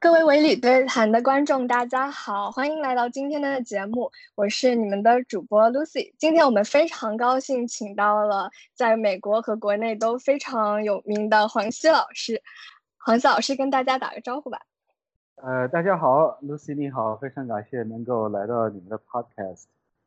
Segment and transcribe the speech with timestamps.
[0.00, 6.14] 各位维理对谈的观众，大家好，欢迎来到今天的节目，我是你们的主播 Lucy。
[6.16, 12.40] 今天我们非常高兴请到了在美国和国内都非常有名的黄西老师。
[12.96, 14.60] 黄西老师跟大家打个招呼吧。
[15.34, 19.64] 呃，大家好，Lucy 你好，非常感谢能够来到你们的 Podcast，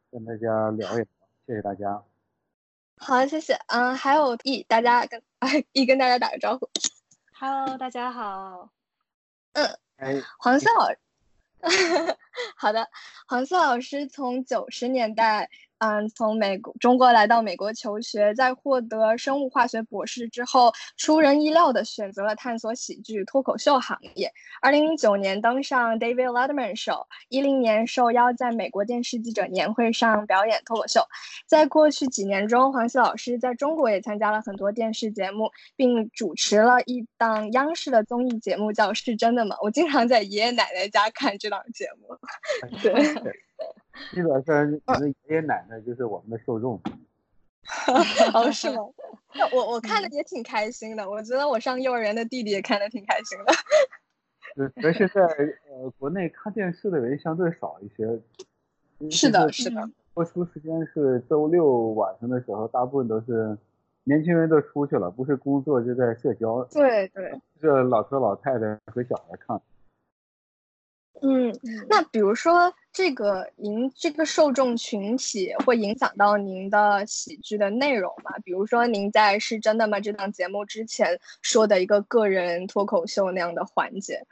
[0.10, 1.06] 跟大家聊一聊，
[1.46, 2.02] 谢谢大家。
[2.96, 3.60] 好，谢谢。
[3.68, 5.22] 嗯，还有 E，大家跟
[5.74, 6.70] E 跟大家打个招呼。
[7.38, 8.70] Hello，大家好。
[9.54, 10.88] 嗯，黄色老，
[12.56, 12.88] 好的，
[13.28, 15.50] 黄色老师从九十年代。
[15.84, 24.32] 嗯，从美国中国来到美国求学，在获得生物化学博士之后，出人意料的选择了探索喜剧脱口秀行业。
[24.62, 31.02] 二零零九年登上 David Letterman Show，一零年受邀在美国电视记者年会上表演脱口秀。
[31.48, 39.56] 在过去几年中，黄西老师在中国也参加了很多电视节目，并主持了一档央视的综艺节目，叫《是真的吗》。
[39.66, 42.16] 我经常在爷爷奶奶家看这档节目。
[42.84, 42.94] 对。
[44.14, 46.82] 基本上，你的爷爷奶奶就是我们的受众。
[48.34, 48.78] 哦，是吗？
[49.54, 51.10] 我我看的也挺开心的。
[51.10, 53.54] 我觉得我上幼儿园的弟弟也看的挺开心的。
[54.84, 55.22] 而且在
[55.70, 58.20] 呃国内看电视的人相对少一些。
[59.10, 59.90] 是的，是的。
[60.14, 63.58] 播出时间是周六晚上的时候，大部分都是
[64.04, 66.64] 年轻人都出去了，不是工作就在社交。
[66.66, 67.40] 对对。
[67.62, 69.62] 这老头老太太和小孩看。
[71.24, 71.56] 嗯，
[71.88, 78.32] 那比如说这个您这个受众群体会影响到您的喜剧的内容吗？
[78.44, 84.26] 比如说您在是真的吗这档节目之前说的一个个人脱口秀那样的环节。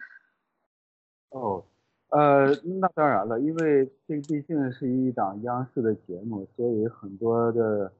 [1.30, 1.64] 哦，
[2.10, 7.94] 呃，那当然了，因为这毕竟是一档央视的节目，所以很多的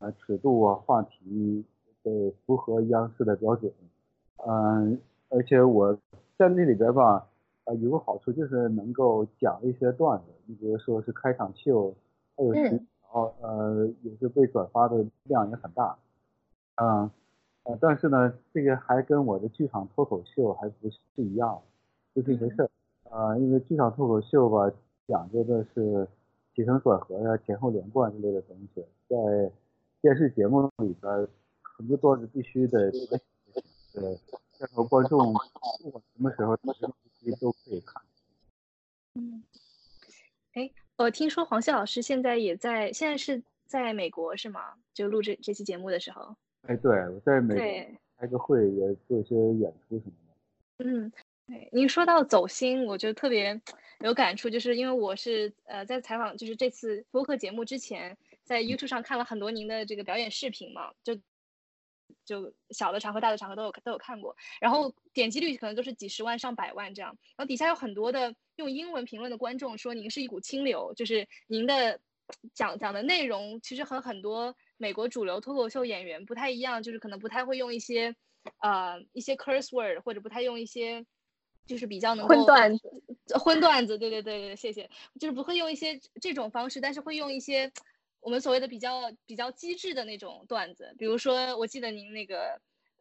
[0.00, 1.64] 呃尺度啊话题
[2.02, 3.72] 得符合央视的标准。
[4.44, 5.96] 嗯，而且我
[6.36, 7.28] 在那里边吧。
[7.64, 11.94] 啊，有个好处就是能够讲一些段子，你比如说是开场秀，
[12.36, 15.96] 还有时条，呃，也是被转发的量也很大，
[16.74, 17.10] 嗯，
[17.62, 21.58] 呃，但是呢，这个还跟我的剧场脱口秀还不是一样，
[22.12, 22.70] 不是一回事儿，
[23.08, 24.70] 啊，因为剧场脱口秀吧，
[25.08, 26.06] 讲究的是
[26.54, 29.16] 起承转合呀、前后连贯之类的东西，在
[30.02, 31.28] 电视节目里边，
[31.62, 34.20] 很多段子必须得，对，
[34.60, 35.32] 要和观众
[35.82, 36.54] 不管什么时候。
[37.32, 38.02] 都可以看。
[39.14, 39.42] 嗯，
[40.54, 44.74] 哎，我听说黄西老师现在也在，现在是在美国是吗？
[44.92, 46.36] 就录这这期节目的时候。
[46.62, 50.84] 哎，对，我在美国开个会，也做一些演出什么的。
[50.84, 51.12] 嗯，
[51.46, 53.60] 对，您说到走心，我就特别
[54.00, 61.18] 有感触，就是因为我是呃在采访，就是这次播客节目之前，在 YouTube 上看了很多您的这个表演视频嘛，就。
[62.24, 67.10] 就小的场合、大的场合都有都有看过，然后点击率可能都是几十万、上百万这样。
[67.36, 72.00] 然后底下有很多的用英文评论的观众说：“您是一股清流，就是您的
[72.54, 78.14] 讲讲的内容其实和很多美国主流脱口秀演员不太一样，就是可能不太会用一些
[78.60, 81.04] 呃一些 curse word，或者不太用一些
[81.66, 83.02] 就是比较能够荤段子，
[83.38, 83.98] 荤段子。
[83.98, 84.88] 对对对对，谢谢，
[85.20, 87.70] 就是不会用一些这种方式，但是会用一些。”
[88.24, 92.58] 我们所谓的比较比较机智的那种段子，比如说，我记得您那个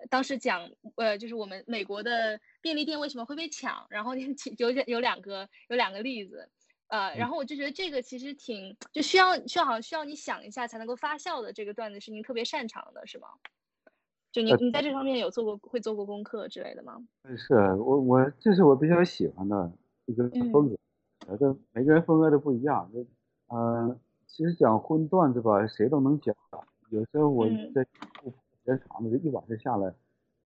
[0.09, 6.49] 当时讲，呃，就是我们美国的便利店为什么会被抢，然后您 有有两个有两个例子，
[6.87, 13.29] 呃，然后我就觉得这个其实挺就需要需要好像需要你想一下才能够发酵的这个段子是您特别擅长的，是吗？
[14.33, 16.97] 就您您在这方面有做过会做过功课之类的吗？
[17.37, 19.71] 是我我这是我比较喜欢的
[20.05, 20.75] 一个风格，
[21.27, 22.99] 呃，这每个人风格都不一样，就
[23.55, 23.97] 嗯。
[24.35, 26.35] 其实讲荤段子吧，谁都能讲。
[26.89, 27.45] 有时候我
[27.75, 28.33] 在时
[28.65, 29.93] 间长了，就一晚上下来，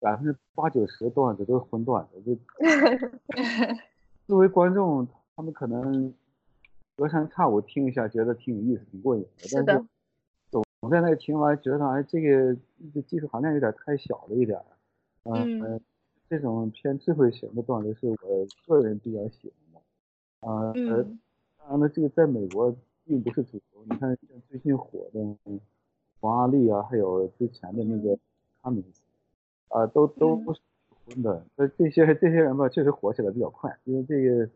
[0.02, 2.22] 百分之八九十段子都是荤段子。
[2.22, 2.38] 就
[4.28, 6.14] 作为观众，他们可能
[6.98, 9.64] 隔三差五听一下，觉得挺有意思、挺过瘾的。
[9.66, 9.86] 但是
[10.52, 10.62] 总
[10.92, 12.54] 在那听完，觉得哎，这个
[12.94, 14.62] 这技术含量有点太小了一点。
[15.24, 15.80] 嗯。
[16.30, 20.50] 这种偏智慧型的段子是我个人比较喜欢的。
[20.50, 20.74] 啊。
[20.76, 21.18] 嗯。
[21.58, 22.76] 当然了，这个在美国。
[23.06, 25.20] 并不是主流，你看像最近火的
[26.20, 28.18] 黄阿丽啊，还有之前的那个
[28.62, 28.84] 他们
[29.70, 30.60] 啊，都都不是
[31.06, 31.46] 婚的。
[31.56, 34.50] 那这些这些人吧，确实火起来比较快，因为这个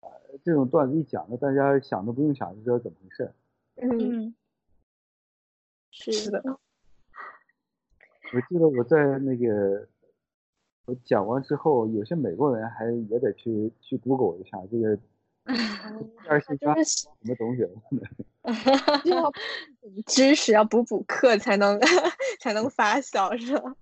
[0.00, 0.10] 呃
[0.42, 3.32] 这种段子一讲呢，大家想都不用想就知道怎么回事。
[3.76, 4.34] 嗯，
[5.90, 6.42] 是的。
[8.34, 9.86] 我记得我在那个
[10.86, 14.98] 我讲完之后，有些美国人还也得去去 Google 一下这个。
[16.28, 17.62] 二十加什么东西？
[19.10, 19.32] 要
[20.06, 21.80] 知识要补补课 才能
[22.40, 23.74] 才能发酵，是吧？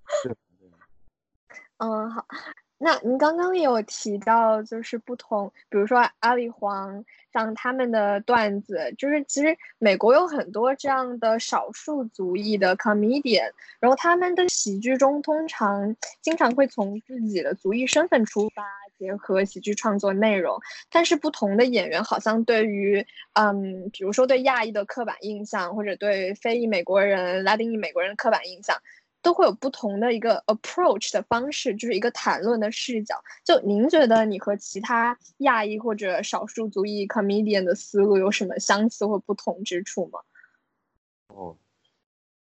[1.78, 2.26] 嗯，好。
[2.82, 18.64] 那您刚刚也有提到，就是不同，比如说阿里黄，像他们的段子，就是其实美国有很多这样的少数族裔的 comedian，然后他们的喜剧中通常经常会从自己的族裔身份出发，
[19.00, 20.60] 结合喜剧创作内容。
[20.90, 28.76] 但是不同的演员好像对于，嗯，比如说对亚裔的刻板印象，或者对非裔美国人、拉丁裔美国人的刻板印象。
[29.22, 33.22] 都会有不同的一个 approach 的方式，就是一个谈论的视角。
[33.44, 40.20] 就您觉得你和其他亚裔或者少数族裔 comedian 的思路有什么相似或不同之处吗？
[41.26, 41.54] 哦，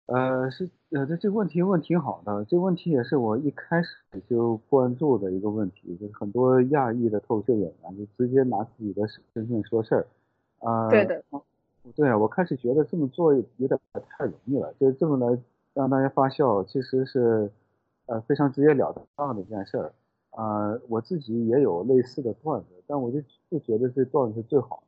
[0.05, 2.43] 呃，是呃，这这个问题问挺好的。
[2.45, 3.89] 这个问题也是我一开始
[4.27, 10.07] 就关注的一个问题，就是很多亚裔的脱口秀演员就直接拿自己的身份说事儿。
[10.59, 11.23] 啊，对的。
[11.95, 15.39] 对啊，我开始觉得这么做有点太容易了，就是这么来。
[15.75, 17.49] 让大家发笑其实是，
[18.07, 19.93] 呃，非常直截了当的一件事儿，
[20.31, 24.83] 啊，我自己也有类似的段子，但我就不觉得这段子是最好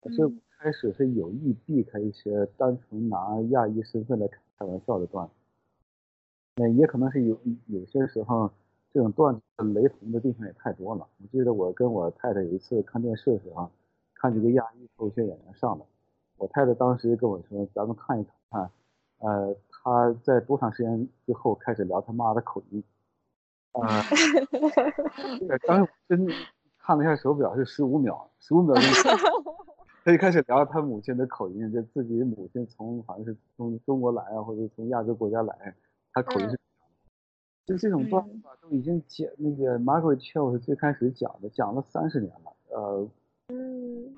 [0.00, 5.32] 的，所以开始是有意避开一些单纯拿亚裔身份来开玩笑的段子，
[6.56, 8.50] 那也可能是有有些时候
[8.92, 11.06] 这种段子雷同的地方也太多了。
[11.20, 13.70] 我记得我跟我太太有一次看电视的时候，
[14.14, 15.84] 看几个亚裔脱口秀演员上来，
[16.36, 18.70] 我太太当时跟我说：“咱们看一看，
[19.18, 19.56] 呃。”
[19.86, 22.82] 他在多长时间之后开始聊他妈的口音？
[23.72, 24.00] 啊，
[25.68, 26.26] 当时真
[26.78, 28.82] 看了一下手表是十五秒，十五秒钟，
[30.04, 35.74] 他就开始聊他母亲的口音，就自己母亲从好像是从中国来啊，或者从亚洲国家来，
[36.12, 36.60] 他口音是，
[37.66, 43.08] 就这种段子吧，都已经讲那个 Margaret Cho 是最开始讲的，讲了三十年了，呃，
[43.48, 44.14] 嗯。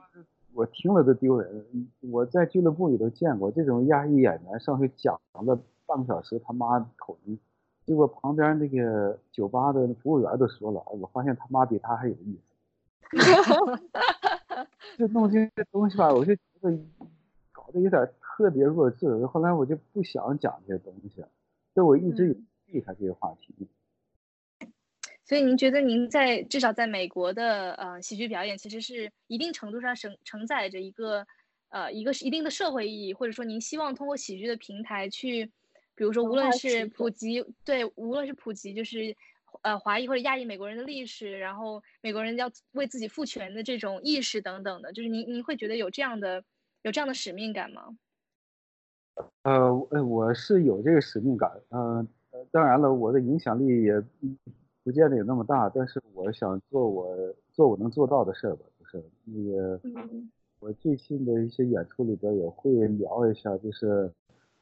[0.54, 1.66] 我听了都丢人。
[2.00, 7.38] 我在俱乐部里头见过这种亚裔演员上去讲了半个小时他妈口音，
[7.84, 12.56] 结果旁边那个酒吧的服务员都说了：“我发现他妈比他还有意思。
[14.98, 16.78] ”就弄这些东西吧，我就觉得
[17.52, 19.26] 搞得有点特别弱智。
[19.26, 21.24] 后来我就不想讲这些东西，
[21.74, 23.68] 所以我一直避开这些话题。
[25.24, 31.26] 所以您觉得您在至少在美国的呃喜剧表演，其实是一定程度上承承载着一个
[31.68, 35.44] 呃一个是一定的社会意义，或者说您希望通过喜剧的平台去，
[35.96, 39.16] 比如说无论是普及对，无论是普及就是
[39.62, 46.42] 呃华裔或者亚裔美国人的历史，然后美国人要为自己赋权的这种意识等等的，就是您您会觉得有这样的
[46.82, 47.96] 有这样的使命感吗？
[49.42, 49.74] 呃，
[50.04, 52.06] 我是有这个使命感，嗯，
[52.50, 54.02] 当然了，我的影响力也。
[54.84, 59.80] 不见得有那么大，但是我想做我做我能做到的事儿吧，就是那个
[60.60, 64.08] 我最近的一些演出里边也会聊一下，就是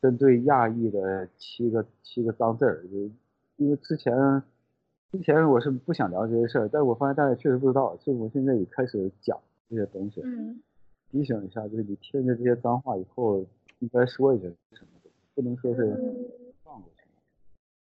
[0.01, 2.83] 针对亚裔的七个七个脏字儿，
[3.57, 4.15] 因为之前
[5.15, 9.39] 之前我是不想聊这些事儿，但是我发现大家确实不知道，所以我现在也开始讲
[9.71, 10.21] 这些东西，
[11.09, 13.39] 提醒一下，就是你听见这些脏话以后，
[13.79, 14.89] 应该说一些什么，
[15.37, 15.87] 不能说是
[16.65, 17.05] 放过去。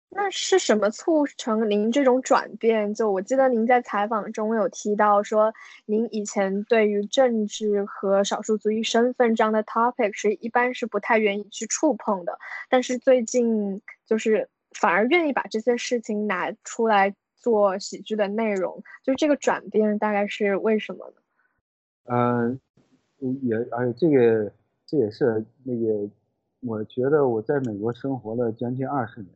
[0.09, 2.95] 那是什么促成您这种转变？
[2.95, 5.53] 就我记得您在采访中有提到说，
[5.85, 12.39] 您以前对于政治和少数族裔身份这样的 topic 是一般是不太愿意去触碰的，
[12.71, 21.15] 但是最近就是反而愿意把这些事情拿出来做喜剧的内容，就这个转变大概是为什么呢？
[22.05, 22.61] 嗯，
[23.43, 24.53] 也哎，这个
[24.87, 26.11] 这也是那个，
[26.61, 29.31] 我觉得我在美国生活了将近二十年。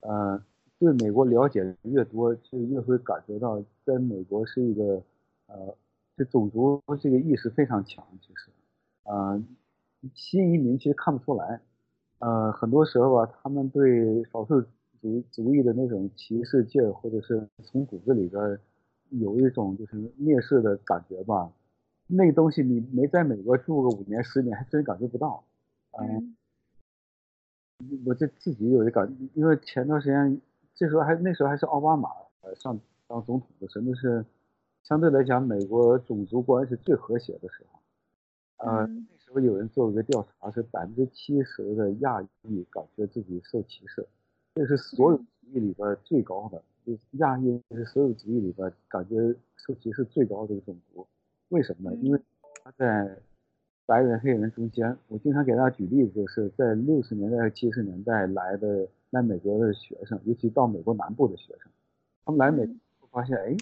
[0.00, 0.42] 嗯，
[0.78, 5.02] 对美国了解的越多，就越会感觉到，在美国是一个，
[5.46, 5.76] 呃，
[6.16, 8.04] 这种族这个意识非常强。
[8.20, 8.50] 其实，
[9.04, 9.40] 呃，
[10.12, 11.60] 新移民其实看不出来，
[12.22, 14.62] 呃，很多时候啊，他们对少数
[15.00, 18.40] 族族裔的那种歧视劲儿，或者是从骨子里边
[19.10, 21.50] 有一种就是蔑视的感觉吧。
[22.06, 25.42] 那东西你没在美国住个五年十年，还真感觉不到。
[25.98, 26.36] 嗯。
[28.06, 30.40] 我这自己有一感，因为前段时间，
[30.76, 32.08] 这时候还那时候还是奥巴马
[32.42, 34.24] 呃上当总统的时候，那是
[34.84, 37.80] 相对来讲美国种族关系最和谐的时候。
[38.58, 39.02] 呃，那
[39.32, 44.06] 时候有人做了个调查，是百分之七十的亚裔感觉自己受歧视，
[44.54, 51.06] 这是所有族裔里边最高的，就亚裔是所有族裔里边感觉受歧视最高的一个种族。
[51.48, 51.96] 为什么呢？
[52.02, 52.20] 因为
[52.62, 53.18] 他在。
[53.84, 61.70] 白人、黑人中间，我经常给大家举例子，就是在六十年代、七十年代来的来美国的学生，尤其到美国南部的学生，
[62.24, 62.64] 他们来美
[63.00, 63.56] 国发现，哎，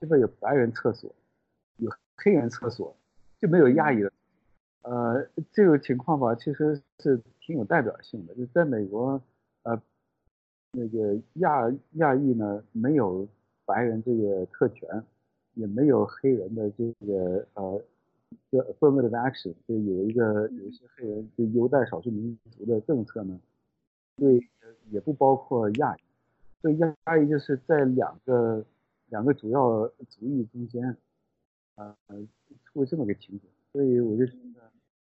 [0.00, 1.14] 这边有白人厕所，
[1.76, 2.94] 有黑人厕所，
[3.38, 4.12] 就没有亚裔的。
[4.82, 8.34] 呃，这个情况吧，其实是挺有代表性的。
[8.34, 9.20] 就在美国，
[9.62, 9.80] 呃，
[10.72, 13.28] 那个亚亚裔呢，没有
[13.66, 15.02] 白人这个特权，
[15.54, 17.82] 也没有黑人的这个呃，
[18.50, 23.38] 叫 affirmative action，就有一个有一些黑人就优待少数民族的政策呢，
[24.16, 24.40] 对，
[24.90, 26.00] 也不包括亚裔，
[26.62, 28.64] 所以亚裔就是在两个
[29.08, 30.96] 两个主要族裔中间，
[31.74, 31.94] 呃，
[32.64, 34.69] 出这么个情景，所以我就觉得，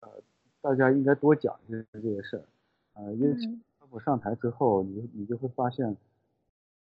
[0.06, 0.22] 呃，
[0.60, 2.44] 大家应该多讲一些这个事儿，
[2.94, 3.34] 呃，因为
[3.78, 5.96] 特普上台之后，你你就会发现。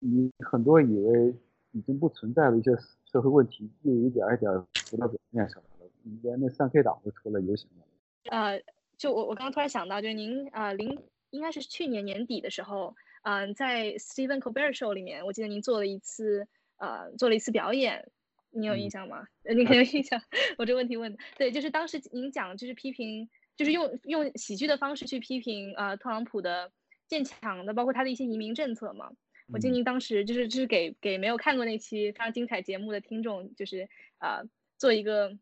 [0.00, 1.34] 你很多以为
[1.72, 2.70] 已经不存在的一些
[3.04, 5.90] 社会问题，又一点一点浮到表面上来了。
[6.22, 7.84] 连那三 K 党都出来游行了。
[8.30, 8.62] 呃，
[8.96, 10.96] 就我我刚刚突然想到，就是您呃，零
[11.30, 16.46] 应该是去年年底的时候，嗯，在 Stephen Colbert Show 里面，我记得您做了一次
[16.76, 18.08] 呃，做了一次表演，
[18.50, 19.26] 你有印象吗？
[19.54, 20.20] 你很有印象。
[20.56, 26.70] 我这个问题问的对，就是当时您讲就是批评，就是用用喜剧的方式去批评呃特朗普的
[27.06, 29.10] 建强的，包括他的一些移民政策嘛。
[29.52, 33.88] 我记得您当时就是就是给给没有看过那期非常精彩节目的听众，就是
[34.18, 34.42] 呃
[34.76, 35.38] 做一个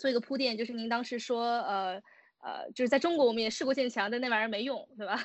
[0.00, 2.02] 做一个铺垫，就是您当时说呃
[2.42, 5.16] 呃就是在中国我们也试过建墙，但那玩意儿没用， 对吧？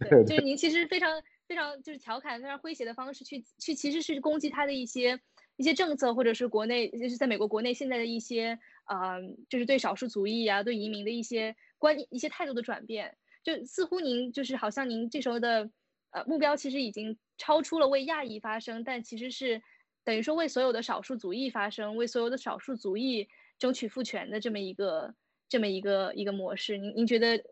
[0.00, 5.20] 对，就是您其实非常非常就是调侃、非常诙谐的方式去去其实是攻击他的一些
[5.62, 15.70] 一些政策，或者是国内就是在美国国内现在的一些呃就是对少数族裔啊、对移民的一些观一些态度的转变，就似乎您就是好像您这时候的。
[16.14, 19.62] 呃，目标其实已经超出了为亚裔发声，但其实是
[20.04, 23.26] 等于说为所有的少数族裔发声，为所有的少数族裔
[23.58, 25.14] 争取赋权的这么一个
[25.48, 26.76] 这么一个一个模式。
[26.76, 27.42] 您您觉得，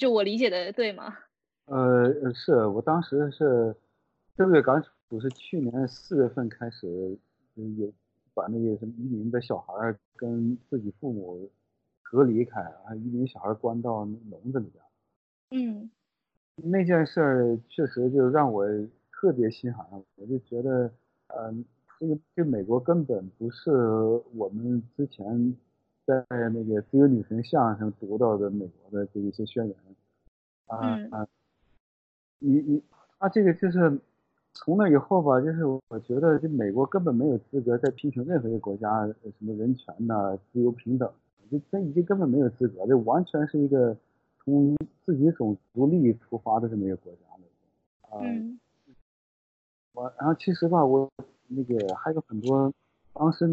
[0.00, 1.18] 就我理解的对吗？
[1.66, 3.76] 呃，是我当时是
[4.34, 7.18] 这个港府是去年四月份开始
[7.78, 7.92] 有
[8.34, 11.48] 把那个什么移民的小孩跟自己父母
[12.02, 14.84] 隔离开，啊，移民小孩关到笼子里边。
[15.50, 15.90] 嗯。
[16.60, 18.66] 那件事儿确实就让我
[19.12, 19.86] 特别心寒，
[20.16, 20.90] 我就觉得，
[21.28, 21.64] 嗯，
[22.00, 23.70] 这个这美国根本不是
[24.34, 25.56] 我们之前
[26.04, 29.76] 在那个自由女神像上读到的美国的这一些宣言，
[30.66, 31.28] 啊啊，
[32.40, 32.82] 你你
[33.18, 34.00] 啊这个就是
[34.54, 41.10] 从那以后吧，就是我觉得这美国根本没有资格再批评任何一个国家什么人权呐、自由平等，
[41.50, 43.96] 就这已经根本没有资格，这完全是一个。
[44.44, 44.74] 从
[45.04, 48.58] 自己种族利益出发的这么一个国家了，嗯，
[49.92, 51.10] 我然后其实吧，我
[51.48, 52.72] 那个还有很多
[53.12, 53.46] 当时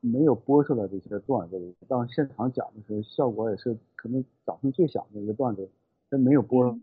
[0.00, 5.66] 没有播出来的一些段子，到现场讲的时候，效果也是可能掌声最响的一个段子，
[6.10, 6.78] 但没有播，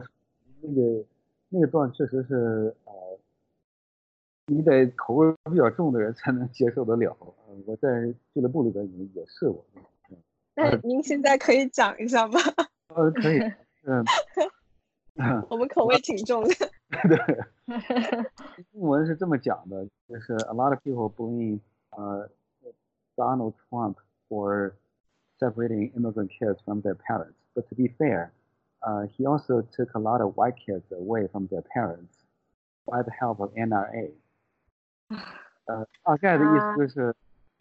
[0.62, 1.04] 那个
[1.50, 2.94] 那个段确实是呃，
[4.50, 7.16] 你得口味比较重的人才能接受得了。
[7.66, 9.64] 我在俱乐部里边也也试过。
[10.56, 12.40] 那您现在可以讲一下吗？
[12.96, 13.40] 呃，可以，
[13.86, 14.04] 嗯，
[15.50, 16.54] 我们口味挺重的。
[17.08, 17.18] 对，
[18.74, 21.60] 英文是这么讲的，就是 A lot of people blame
[21.92, 22.28] uh
[23.16, 24.74] Donald Trump for
[25.40, 28.32] separating immigrant kids from their parents, but to be fair,
[28.82, 32.26] uh, he also took a lot of white kids away from their parents
[32.86, 34.12] by the help of NRA.
[35.66, 37.16] 呃，大概的意思就是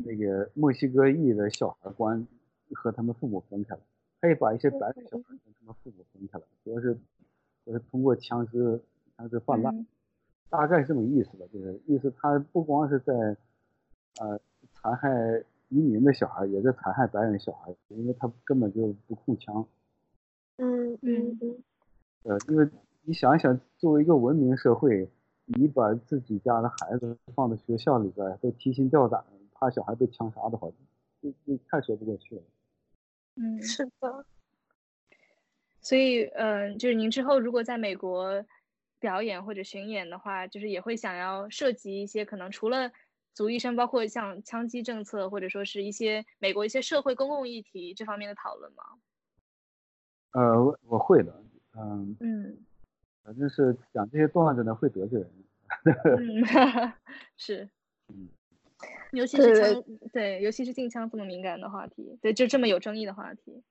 [0.05, 2.27] 那个墨西哥裔的小孩关
[2.75, 3.81] 和他们父母分开了。
[4.21, 6.99] 可以把一些白人小孩跟他们父母分开了，主要是
[7.65, 8.83] 就是通过枪支
[9.17, 9.87] 枪支泛滥，
[10.51, 13.13] 大概是这么意思吧，就是意思他不光是在
[14.21, 14.41] 呃
[14.73, 15.09] 残害
[15.69, 19.65] 移民的小孩，也在残害白人小孩，因为他根本就不控枪。
[20.57, 21.63] 嗯嗯嗯。
[22.25, 22.69] 呃，因为
[23.03, 25.09] 你想一想，作为一个文明社会，
[25.49, 30.69] 你把自己家的孩子放在学校里边都提心吊胆，怕小孩被枪杀的话，
[31.21, 32.43] 这这太说不过去了。
[33.37, 34.27] 嗯，是的。
[35.81, 38.45] 所以，嗯，就是您之后如果在美国
[38.99, 42.91] 表演或者巡演的话，就是也会想要涉及一些可能除了
[43.33, 48.83] 族医生，包括像枪击政策，或者说是一些美国一些社会公共议题这方面的讨论吗？
[50.33, 51.43] 呃，我我会的，
[51.75, 52.67] 嗯嗯，
[53.29, 55.31] 反正是讲这些段子呢会得罪人。
[56.17, 56.43] 嗯，
[57.37, 57.69] 是，
[58.09, 58.27] 嗯。
[59.11, 63.63] 尤其是枪，对，尤其是禁枪这么敏感的话题，对，就这么有争议的话题。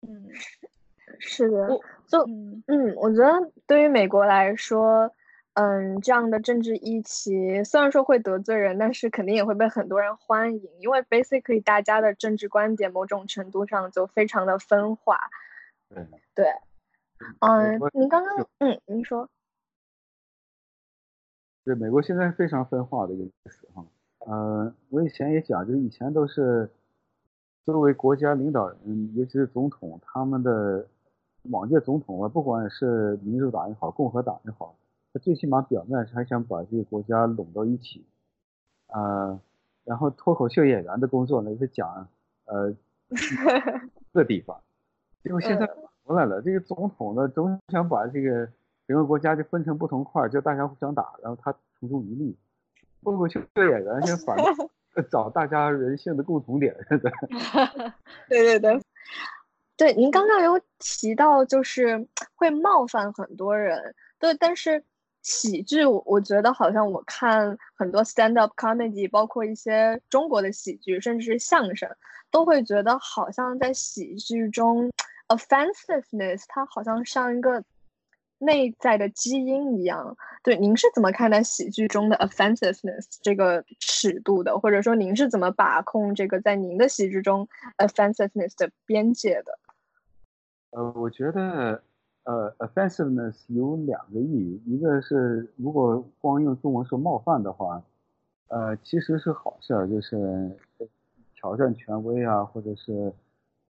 [0.00, 0.30] 嗯，
[1.20, 1.68] 是的，
[2.06, 2.24] 就
[2.68, 5.14] 嗯，我觉得对于美国来说，
[5.52, 15.18] 嗯，这样的政治议题虽然说会得罪人，但是肯定也会被很多人欢迎，因为 basically 大家的政治观点某种程度上就非常的分化。
[16.34, 16.46] 对，
[17.40, 19.28] 嗯，您刚刚，嗯，您说。
[21.64, 23.86] 对，美国现在非常分化的一个时候。
[24.20, 26.70] 呃，我以前也讲，就是以前都是
[27.64, 30.86] 作为国家领导人，尤其是总统，他们的
[31.50, 34.76] 往届总统啊，不管是民主党也好，共和党也好，
[35.12, 38.04] 他最起码表面上还想把这个国家拢到一起，
[38.88, 39.40] 呃，
[39.84, 42.08] 然后脱口秀演员的工作呢是讲
[42.44, 42.74] 呃
[44.12, 44.60] 各地方，
[45.22, 45.68] 结果现在
[46.14, 48.48] 来了，这个总统呢总想把这个
[48.86, 52.36] 整个国家就分成不同块，就大家互相打，然后他从中渔利。
[53.02, 54.36] 脱口秀演员现在反
[55.10, 56.76] 找大家人性的共同点。
[58.28, 58.80] 对对对。
[59.76, 63.94] 对，您刚刚有提到，就是会冒犯很多人。
[64.20, 64.84] 对，但是
[65.22, 71.90] 喜剧，我觉得好像我看很多 stand up comedy，包括一些中国的喜剧，甚至是相声，
[72.30, 74.92] 都会觉得好像在喜剧中
[75.36, 77.62] ，offensiveness 它好像像一个
[78.38, 80.16] 内在的基因一样。
[80.42, 84.58] 对，您是怎么看待喜剧中的 offensiveness 这个尺度的？
[84.58, 87.48] 或者说，您是怎么把控这个在您的喜剧中
[87.78, 89.58] offensiveness 的边界的？
[90.70, 91.82] 呃，我觉得，
[92.24, 97.82] 呃，offensiveness 有两个意义，一个是如果光用中文说冒犯的话，
[98.48, 100.50] 呃，其实是好事儿，就是
[101.34, 103.12] 挑战权威啊，或者是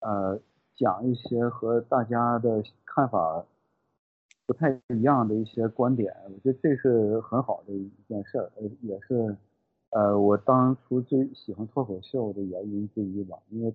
[0.00, 0.38] 呃
[0.80, 3.44] 讲一些和大家的看法
[4.46, 9.36] 不太一样的一些观点，我觉得这是很好的一件事儿，呃，也是
[9.90, 13.72] 呃我当初最喜欢脱口秀的原因之一吧，因为。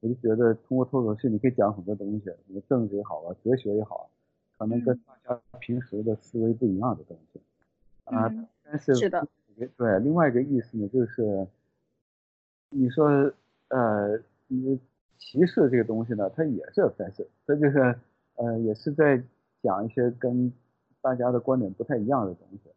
[0.00, 4.08] 我就觉得通过脱口秀，你可以讲很多东西，什么政治也好啊，哲学也好，
[4.56, 7.40] 可能跟大家平时的思维不一样的东西
[8.04, 8.32] 啊。
[8.62, 9.26] 但是是的，
[9.76, 11.48] 对，另外一个意思呢，就是
[12.70, 13.08] 你说
[13.70, 14.78] 呃，你
[15.18, 17.98] 歧视这个东西呢，它也是 offensive，它就是
[18.36, 19.22] 呃，也是在
[19.62, 20.52] 讲一些跟
[21.00, 22.70] 大家的观点不太一样的东西。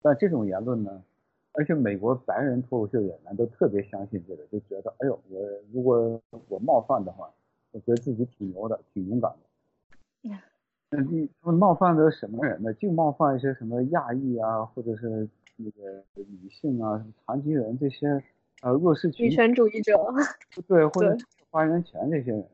[0.00, 1.02] 但这种言论呢？
[1.56, 5.40] 而且美国白人脱口秀演员都特别相信这个，就觉得，哎呦，我
[5.72, 7.32] 如果我冒犯的话，
[7.70, 10.36] 我觉得自己挺牛的，挺勇敢的。
[10.90, 12.74] 那你他们冒犯的什么人呢？
[12.74, 18.20] 就冒犯一些什么亚裔啊，或者是那个女性啊、残疾人这些
[18.64, 19.26] 呃弱势群。
[19.26, 19.92] 女权主义者。
[20.66, 21.16] 对， 或者
[21.50, 22.44] 发言权这些人。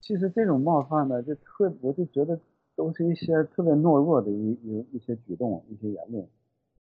[0.00, 2.38] 其实这种冒犯呢，就特我就觉得
[2.74, 6.26] 都是一些特别懦弱的一一一些举动、一些言论。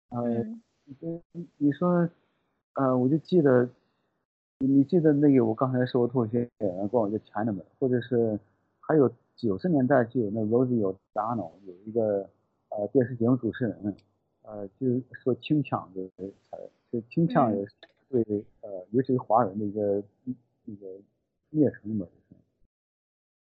[0.10, 0.62] 嗯。
[1.34, 2.08] 你你说，
[2.76, 3.68] 呃，我就记得，
[4.60, 8.40] 你记得那个我刚才说脱口秀演员管我叫 Chinaman，或者是
[8.80, 12.30] 还有九十年代就有那 Rosie O'Donnell 有一个
[12.70, 13.96] 呃电视节目主持人，
[14.44, 17.74] 呃，就是说清抢的词儿，就清抢也是
[18.24, 20.04] 对呃，尤其是华人的一个
[20.66, 20.88] 那个
[21.52, 22.42] 蔑称嘛，就是。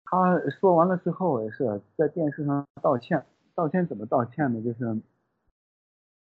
[0.04, 4.62] 他说完了之后也是在电视上道歉，道歉怎么道歉呢？
[4.62, 5.00] 就是。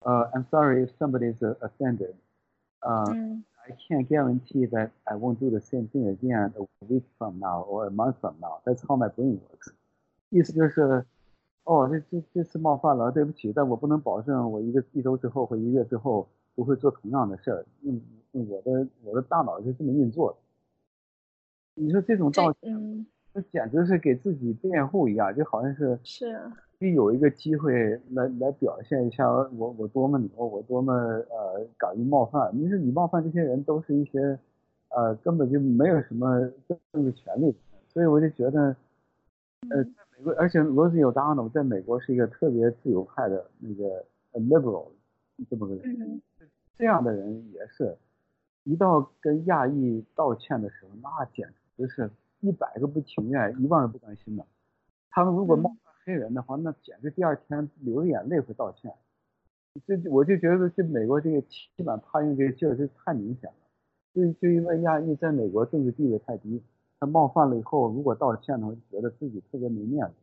[0.06, 2.14] Uh, I'm sorry if somebody is offended.
[2.82, 3.44] Uh, mm.
[3.68, 7.64] I can't guarantee that I won't do the same thing again a week from now
[7.64, 8.62] or a month from now.
[8.64, 9.74] That's how my brain works.
[10.30, 11.04] 意思就是，
[11.64, 17.66] 哦，这这这次冒犯了，对不起，但我不能保证我一个一周之后或一个月之后不会做同样的事儿。
[17.82, 20.38] 用用我的我的大脑是这么运作的。
[21.82, 26.40] 你说这种道歉，那简直是给自己辩护一样，就好像是是。
[26.80, 27.74] 你有一个机会
[28.12, 32.52] 来来表现一下我我多么牛，我多么呃敢于冒犯。
[32.54, 34.38] 你说你冒犯这些人都是一些
[34.90, 37.56] 呃根本就没有什么政治权利，
[37.88, 38.76] 所以我就觉得
[39.70, 44.90] 呃在美国，而且罗斯有当呢，在美国是一个特别自由派的那个 liberal
[45.50, 46.22] 这么个人，
[46.78, 47.98] 这样的人也是，
[48.68, 54.46] 一到跟亚裔道歉的时候，那简直是一百个不情愿，一万个不甘心的。
[55.10, 55.78] 他们如果冒犯。
[56.08, 58.94] 黑人的话，那简直第二天流着眼泪会道歉。
[59.86, 63.56] 这我就觉得这美国这个欺软怕硬这个劲儿就太明显了。
[64.14, 66.64] 就就因为亚裔在美国政治地位太低，
[66.98, 70.14] 他冒犯了以后，如果道歉的话，就觉得自己特别没面子。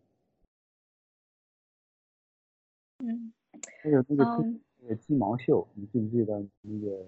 [3.00, 3.34] 嗯。
[3.82, 4.24] 还有那个
[4.80, 7.04] 那个鸡毛秀，你记不记得那个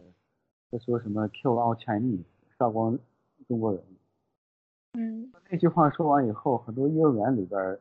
[0.70, 2.24] 他说什么 “kill all Chinese”，
[2.58, 2.98] 杀光
[3.46, 3.82] 中国人。
[4.94, 5.32] 嗯。
[5.50, 7.78] 那句话说完以后，很多幼儿园里边。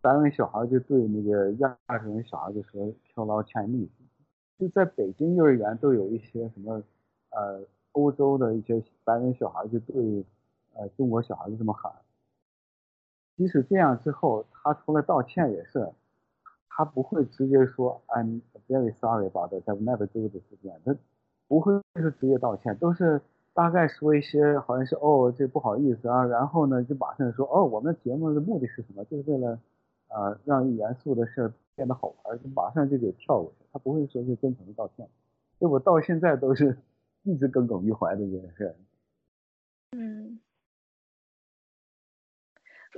[0.00, 3.88] 白人小孩就对那个亚洲人小孩就说 “kill all Chinese，
[4.56, 6.80] 就在北京幼儿园都有一些什么，
[7.30, 10.24] 呃，欧洲的一些白人小孩就对，
[10.74, 11.92] 呃，中国小孩就这么喊。
[13.36, 15.90] 即使这样之后，他出来道歉也是，
[16.68, 20.78] 他不会直接说 I'm very sorry about it, I've never do this again。
[20.84, 20.96] 他
[21.48, 23.20] 不会是直接道歉，都是
[23.52, 29.04] 大概说一些好像是哦这不好意思啊，然后呢就马上说哦我们节目的目的是什么？
[29.06, 29.58] 就是为了。
[30.10, 33.66] 啊，让严肃的事变得好玩，就马上就给跳过去。
[33.70, 35.06] 他不会说是真诚的道歉，
[35.58, 36.78] 所以我到现在都是
[37.24, 38.74] 一直耿耿于怀的这件事。
[39.90, 40.40] 嗯，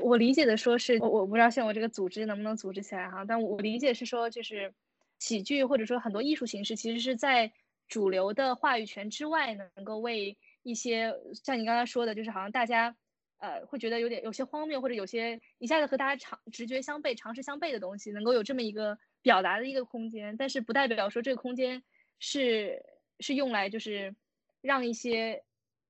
[0.01, 4.73] 我理解的说是，我我不知道像我这个组织能不能组织起来哈，但我理解是说，就是
[5.19, 7.51] 喜剧或者说很多艺术形式，其实是在
[7.91, 11.13] 主流的话语权之外，能够为一些
[11.45, 12.97] 像你刚才说的，就是好像大家
[13.39, 21.83] 呃会觉得有点有些荒谬，或者有些一下子和大家常直觉相悖、常识相悖的东西，能够有这么一个表达的一个空间，但是不代表说这个空间
[22.19, 22.83] 是
[23.19, 24.15] 是用来就是
[24.63, 25.43] 让一些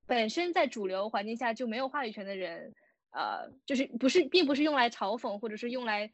[0.06, 2.74] 本身在主流环境下就没有话语权的人，
[3.10, 6.10] 呃，就是不是并不是用来嘲讽，或者是用来。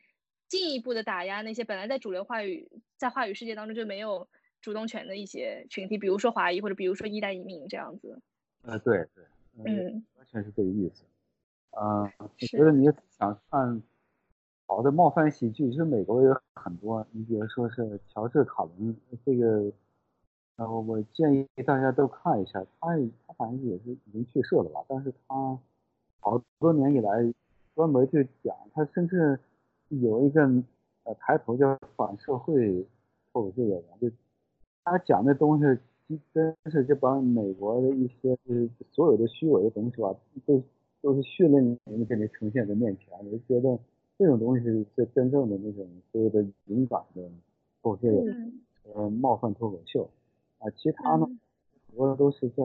[0.49, 4.29] 进一步的打压那些本来在主流话语在话语世界当中就没有
[4.66, 8.20] 主动权的一些群体，比如说华裔或者比如说一代移民这样子。
[8.62, 9.24] 呃，对对，
[9.64, 11.05] 嗯，完全是这个意思。
[11.70, 13.81] 啊，我觉得你想看
[14.66, 17.07] 好的冒犯喜剧，其实美国也有很多。
[17.12, 19.70] 你比如说是乔治卡伦这个，
[20.57, 22.61] 呃，我建议大家都看一下。
[22.81, 22.88] 他
[23.24, 25.57] 他反正也是已经去世了吧，但是他
[26.18, 27.33] 好多年以来
[27.76, 29.38] 专门就讲，他甚至。
[29.88, 30.42] 有一个
[31.05, 32.85] 呃抬头叫反社会
[33.31, 34.11] 脱口秀演员，就
[34.87, 35.64] 他讲的东西，
[36.33, 40.14] 真是就把美国的一些就是所有的虚伪的东西吧，
[40.46, 40.62] 都
[41.03, 43.09] 都是血淋淋的给你呈现在面前。
[43.18, 43.77] 我就觉得
[44.16, 47.29] 这种东西是真正的那种所谓的勇敢的
[47.83, 48.25] 脱口秀，
[48.94, 50.09] 呃冒犯脱口秀
[50.61, 51.27] 啊，其他呢
[51.88, 52.62] 很多都是在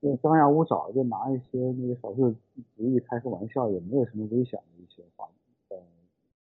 [0.00, 2.30] 用张牙舞爪，就拿一些那个少数
[2.76, 5.26] 主义开个玩笑，也没有什么危险的一些话。
[5.70, 5.78] 呃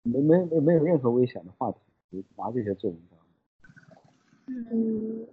[0.04, 1.72] 没没没没有任何危险的话
[2.10, 3.13] 题，拿这些做文章。
[4.48, 5.28] 嗯，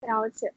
[0.00, 0.52] 了解。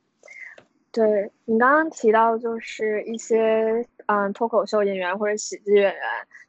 [0.91, 6.01] 对你刚刚提到，就是一些嗯脱口秀演员或者喜剧演员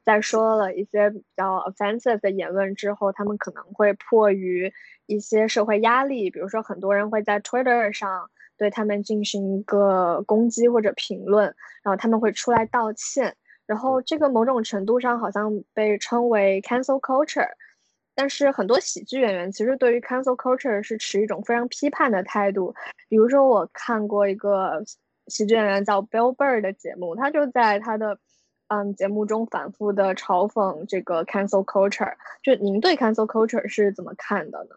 [0.05, 4.72] 在说了一些比较 offensive 的言论之后，他们可能会迫于
[5.07, 11.46] 一些社会压力，比如说很多人会在 Twitter 上对他们进行一个攻击或者评论，
[11.83, 13.37] 然后他们会出来道歉。
[13.66, 17.48] 然后这个某种程度上好像被称为 cancel culture，
[18.16, 22.74] 但是很多喜剧演员其实对于 cancel culture 是持一种非常批判的态度。
[23.09, 24.83] 比如说我看过一个
[25.29, 28.18] 喜剧演员叫 Bill Burr 的节目，他就在他的
[28.68, 32.16] 嗯节目中反复的嘲讽这个 cancel culture。
[32.42, 34.76] 就您对 cancel culture 是怎么看的呢？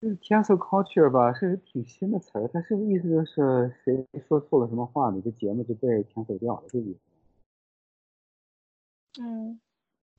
[0.00, 7.00] 就是 cancel culture 吧，是挺新的词儿，它是意思就是谁说错了什么话，你的节目就被 cancel 掉了，这意思。
[9.20, 9.58] 嗯，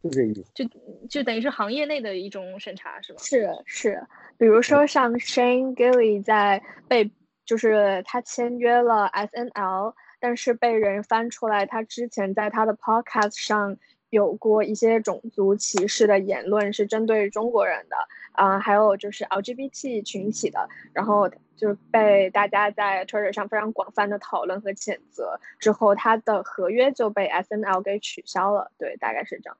[0.02, 0.66] 就这意思，就
[1.10, 3.20] 就等于是行业内的一种审查，是吧？
[3.22, 4.08] 是是，
[4.38, 7.12] 比如说像 Shane Gilly 在被，
[7.46, 13.78] 就是他签约了 SNL，但是被人翻出来，他之前在他的 Podcast 上
[14.10, 17.96] 有过一些种族歧视的言论，是针对中国人的
[18.32, 21.30] 啊，还有就是 LGBT 群体的，然后。
[21.60, 28.72] 就被大家在 Twitter 上非常广泛的讨论和谴责之后，他的合约就被 SNL 给取消了。
[28.78, 29.58] 对，大概是这样。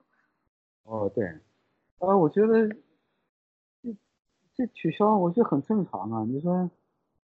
[0.90, 1.24] 哦，对，
[1.98, 2.68] 呃，我觉得
[3.82, 3.94] 这
[4.54, 6.24] 这取消，我觉得很正常啊。
[6.24, 6.68] 你说，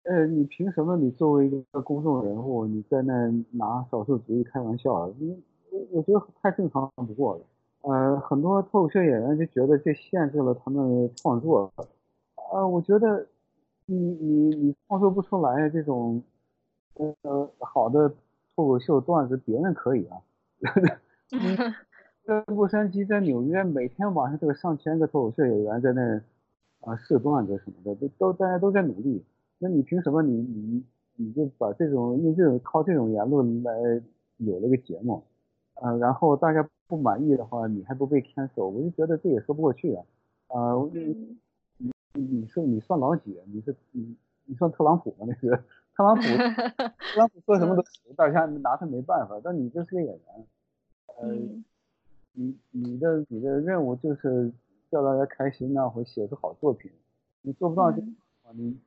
[0.03, 0.97] 呃，你凭什么？
[0.97, 5.09] 你作为一个公众人物，你在那拿少数主义开玩笑？
[5.19, 7.41] 你我我觉得太正常不过了。
[7.81, 11.73] 呃，很多脱口秀演员就觉得这限制了他们创作。
[12.53, 13.27] 呃，我觉得。
[13.89, 16.21] 你你你创作不出来这种
[16.95, 18.13] 呃好的
[18.53, 20.19] 脱口秀段子，别人可以啊。
[22.27, 26.21] 在洛杉矶，在纽约，每天晚上都有上千个脱口秀演员在那
[26.81, 29.25] 啊试段子什么的，都都大家都在努力。
[29.59, 30.85] 那你凭什么你你
[31.15, 33.73] 你就把这种用这种靠这种言论来
[34.39, 35.23] 有了个节目
[35.75, 35.95] 啊？
[35.99, 38.67] 然后大家不满意的话，你还不被 cancel？
[38.67, 40.05] 我就觉得这也说不过去啊
[40.49, 40.75] 啊！
[42.15, 43.39] 你是你算老几？
[43.53, 45.29] 你是你你算特朗普吗？
[45.29, 45.57] 那个
[45.95, 49.41] 特朗普，特朗普说什么都行大家拿他没办法。
[49.45, 50.47] 但你这是个演员，
[51.19, 51.29] 呃，
[52.37, 54.53] 你你的你的任务就是
[54.91, 56.91] 叫大家开心呐，或写出好作品。
[57.43, 58.01] 你做不到这，
[58.53, 58.79] 你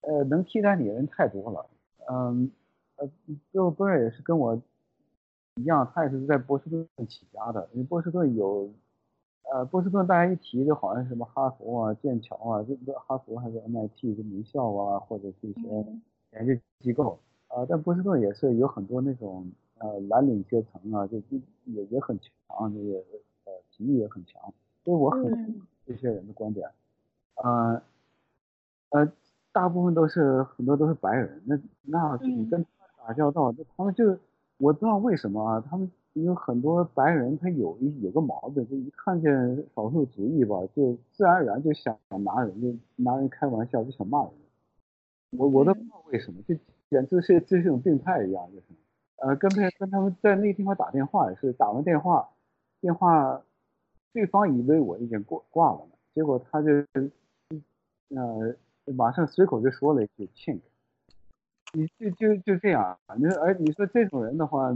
[0.00, 1.66] 呃能替代你的人太多了。
[2.08, 2.50] 嗯，
[2.96, 3.08] 呃，
[3.52, 4.60] 最后波尔也是跟我
[5.56, 8.70] 一样，他也是在波士顿起家的，因为波士顿有。
[9.48, 15.86] 呃，波士顿大家一提就好像什么哈佛啊、剑桥啊，这这哈佛还是 MIT 的名校啊，或者是一些
[16.32, 17.64] 研究机构啊。
[17.68, 21.18] 但波士顿也是有很多那种呃蓝领阶层啊，就
[21.64, 22.98] 也也很强，这个
[23.44, 24.42] 呃体育也很强。
[24.84, 26.68] 所以我很这些人的观点，
[27.36, 27.82] 呃
[28.90, 29.12] 呃，
[29.52, 34.18] 大部分都是很多都是白人，那那你跟他打交道，那他们就
[34.58, 35.90] 我不知道为什么啊，他们。
[36.16, 39.30] 有很多白人，他有一有个毛病，就一看见
[39.74, 44.30] 少数族裔吧，就自然而然就想拿人，就拿人开玩笑，就想骂人。
[45.32, 46.54] 我我都不知道为什么，就
[46.88, 48.64] 简直是就像病态一样，就是。
[49.16, 52.28] 呃，跟他跟他们在那个地方打电话也是，打完电话，
[52.80, 53.42] 电话
[54.12, 56.68] 对方以为我已经挂挂了呢，结果他就
[58.08, 58.54] 呃
[58.94, 60.60] 马上随口就说了一句 “chink”，
[61.72, 64.70] 你就就就这样，你说，哎，你说这种人的话，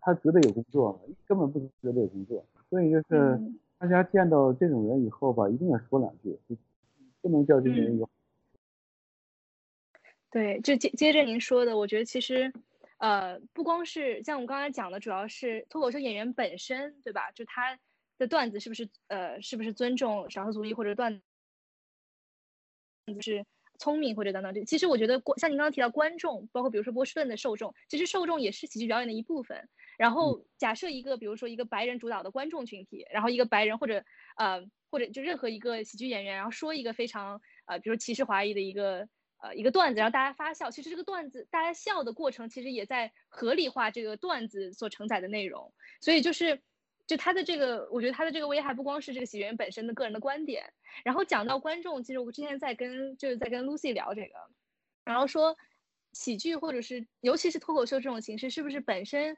[0.00, 1.00] 他值得有工作吗？
[1.26, 2.44] 根本不值得有工作。
[2.68, 3.38] 所以就是
[3.78, 6.36] 大家见到这种人以后吧，一定要说两句，
[7.20, 8.08] 不能叫这些人有。
[10.30, 12.52] 对，就接接着您说的，我觉得其实，
[12.98, 17.30] 呃，不光是像我们刚才讲的，主要是脱口秀演员本身，对吧？
[17.32, 17.78] 就他
[18.18, 21.22] 的段子是不是呃，是不是尊重少数族裔或者段。
[23.06, 23.46] 就是
[23.78, 29.68] 聪明或者等等，这其实我觉得，像您刚刚提到观众，包括比如说波士顿的受众，其实受众也是喜剧表演的一部分。
[29.96, 34.04] 然后假设一个，比如说一个白人主导的观众群体，然后一个白人或者
[34.36, 45.72] 呃或者就任何一个喜剧演员，然后说一个非常呃，比如歧视华裔的一个呃一个段子，然后大家发笑，其实这个段子大家笑的过程，其实也在合理化这个段子所承载的内容。
[46.00, 46.62] 所以就是。
[47.08, 50.72] 就他的这个，我觉得他的这个危害不光是这个喜剧演员本身的个人的观点，
[51.04, 54.34] 然后讲到观众，其实我之前在跟就是在跟 Lucy 聊这个，
[55.04, 55.56] 然后说
[56.12, 59.36] 喜剧或者是尤其是脱口秀这种形式，是不是本身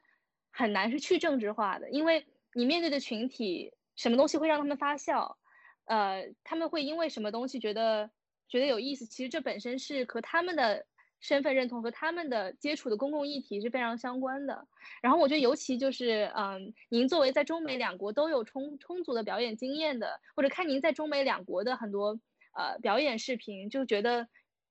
[0.50, 1.90] 很难是去政治化的？
[1.90, 5.37] 因为你面对的群体，什么东西会让他们发笑，
[5.84, 8.11] 呃，他们会因为什么东西觉得
[8.48, 9.06] 觉得有意思？
[9.06, 10.84] 其实这本身是和他们的。
[11.20, 14.68] 身份认同和他们的接触的公共议题是非常相关的。
[15.02, 22.20] 然后我觉得，尤其就是，嗯，您作为在中美两国都有充充足的表演经验的，或者看您在中美两国的很多
[22.56, 24.28] 呃表演视频，就觉得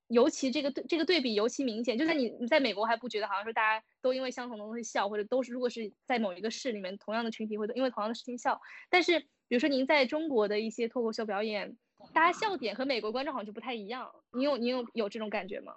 [0.07, 1.97] 尤其这个对这个对比尤其明显。
[1.97, 8.61] 就算你你在美国还不觉得，好像说大家都因为相同的东西笑，或者都是如果是在某一个市里面同样的群体会因为同样的事情笑。
[8.89, 11.75] 但是比如说您在中国的一些脱口秀表演，
[12.13, 14.09] 大家笑点和美国观众好像就不太一样。
[14.31, 15.75] 你有你有有这种感觉吗？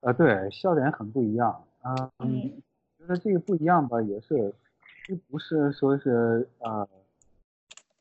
[0.00, 2.10] 呃，对，笑点很不一样啊。
[2.18, 2.62] 嗯，
[2.98, 4.54] 觉得这个不一样吧，也是，
[5.08, 6.86] 就不是说是呃，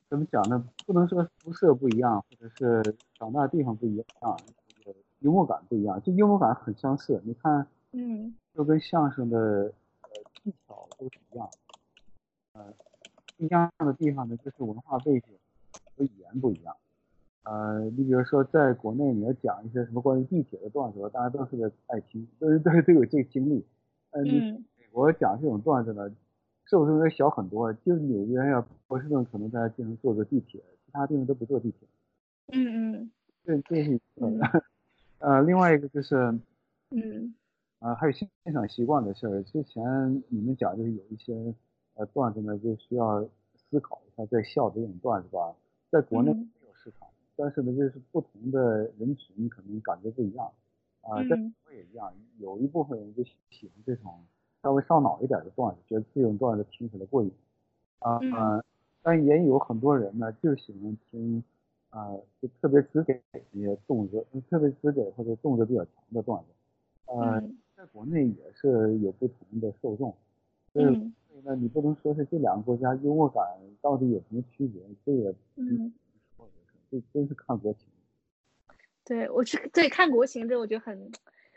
[0.10, 0.68] 怎么讲呢？
[0.86, 4.06] 不能说肤色不一样，或者是长大的地方不一样，
[4.84, 7.22] 这个幽默感不一样，就幽默感很相似。
[7.24, 9.38] 你看，嗯，就跟相声的
[10.02, 10.10] 呃
[10.44, 11.50] 技巧都是一样，
[12.54, 12.74] 呃，
[13.38, 15.30] 不一样的地方呢，就是文化背景
[15.96, 16.76] 和语言不一样。
[17.44, 23.66] 呃，你比如说，在国内你要讲一些什么关于地铁的段子，大家都是爱听，都是都是都有这个经历。
[24.12, 24.40] 呃，你
[24.78, 26.10] 美国讲这种段子呢，
[26.64, 31.88] 受众要小很多，就是纽约呀、波士顿可能大家经常坐个地铁，其他地方都不坐地铁。
[32.54, 33.12] 嗯嗯。
[33.44, 34.00] 这这是
[35.20, 36.16] 呃，另外一个就是，
[36.92, 37.36] 嗯，
[37.80, 39.44] 啊，还有欣赏习惯的事儿。
[39.44, 41.54] 之前你们讲就是有一些
[41.96, 43.22] 呃段子呢，就需要
[43.58, 45.54] 思考一下在笑这种段子吧，
[45.92, 46.34] 在国内。
[47.36, 50.52] 但是呢，就是不同的人群可能感觉不一样，
[51.02, 54.12] 啊，这我也一样，有一部分人就喜欢这种
[54.62, 57.32] 稍微上脑一点的段子，觉得这种段子听起来过瘾，
[58.00, 58.20] 啊，
[59.02, 61.44] 但也有很多人呢就喜欢听，
[61.90, 66.48] 啊，就特别直给一些动作，特别直给或者动作比较强的段子，
[67.08, 67.42] 呃，
[67.76, 70.14] 在国内也是有不同的受众，
[70.72, 70.86] 所以
[71.28, 73.44] 所以呢，你不能说是这两个国家幽默感
[73.82, 75.94] 到底有什么区别，这也嗯。
[76.94, 77.88] 这真是看国情，
[79.04, 81.12] 对我是对看国情这我觉得很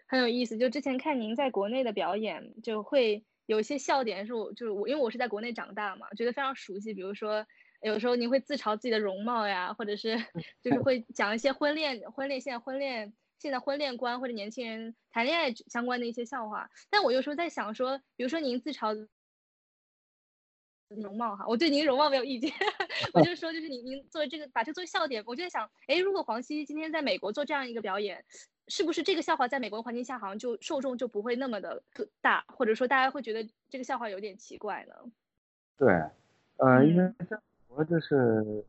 [0.08, 0.56] 很有意思。
[0.56, 6.94] 就之前看您在国内的表演，就会有一些笑点，是我就是我，因为我是在国内长大嘛，觉得非常熟悉。
[6.94, 7.46] 比如说，
[7.82, 10.16] 有时候您会自嘲自己的容貌呀，或者是
[10.62, 16.70] 就是会讲一些婚恋、婚恋现在婚恋现在婚恋观或者年轻人谈恋爱相关的一些笑话。
[16.88, 19.06] 但我有时候在想说，比如说您自嘲。
[20.88, 22.50] 容貌哈，我对您容貌没有意见，
[23.12, 28.24] 我就说就是您您作为这个把这作为笑点，我就在想，哎，如果黄西今天在美国做这样一个表演，
[28.68, 31.82] 是不是这个笑话在美国环境下好像就受众就不会那么的
[32.20, 34.94] 大，或者说大家会觉得这个笑话有点奇怪呢？
[35.76, 35.88] 对，
[36.58, 38.64] 呃，因为在美国就是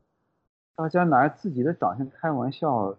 [0.74, 2.96] 大家拿自己的长相开玩笑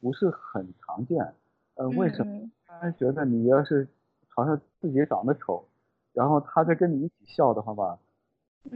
[0.00, 1.34] 不是很常见，
[1.74, 2.50] 呃，为什么？
[2.66, 3.88] 他觉得你要是
[4.34, 5.66] 嘲笑自己长得丑，
[6.12, 7.98] 然后他再跟你一起笑的话吧。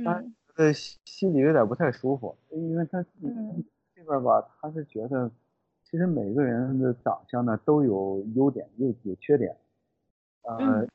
[0.04, 0.22] 他
[0.56, 3.02] 呃心里有点不太舒服，因为他
[3.94, 5.30] 这边吧，他是觉得
[5.82, 9.56] 其实每个人的长相呢都有优点，又有缺点，
[10.42, 10.86] 呃，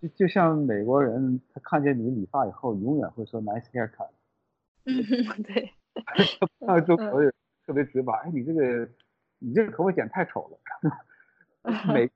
[0.00, 4.10] 就就像美国人，他看见你理发以后，永远会说 nice haircut。
[4.84, 5.72] 嗯，对。
[6.60, 7.32] 他中国人
[7.66, 8.88] 特别直白，哎，你这个
[9.38, 10.58] 你这个头发剪太丑了。
[11.92, 12.08] 每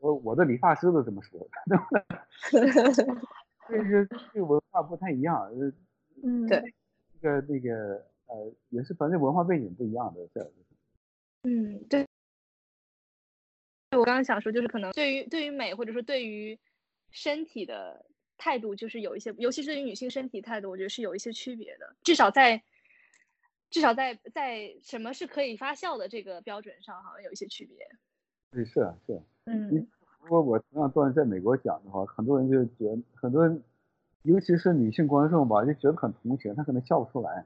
[0.00, 1.46] 我的理发师都这么说。
[3.68, 5.50] 这是这个文化不太一样，
[6.22, 6.62] 嗯，对，
[7.20, 10.50] 这个那个呃，也是反正文化背景不一样的事儿。
[11.42, 12.06] 嗯，对。
[13.92, 16.58] 我刚刚想说，就是可能对于对于美或者说对于
[17.10, 18.04] 身体的
[18.36, 21.94] 态度，就是有一些，尤其是对于女性身体态度，我觉得是有一些区别的。
[22.02, 22.60] 至少在
[23.70, 27.86] 至少在在什么是可以发酵的这个标准上，好像有一些区别。
[28.50, 29.22] 对，是啊，是啊。
[29.44, 29.88] 嗯。
[30.24, 33.62] 如果我同样段子在美国讲的话，很多人就觉得，很多人，
[34.22, 37.44] 尤其是女性观众吧，就觉得很同情，她可能笑不出来。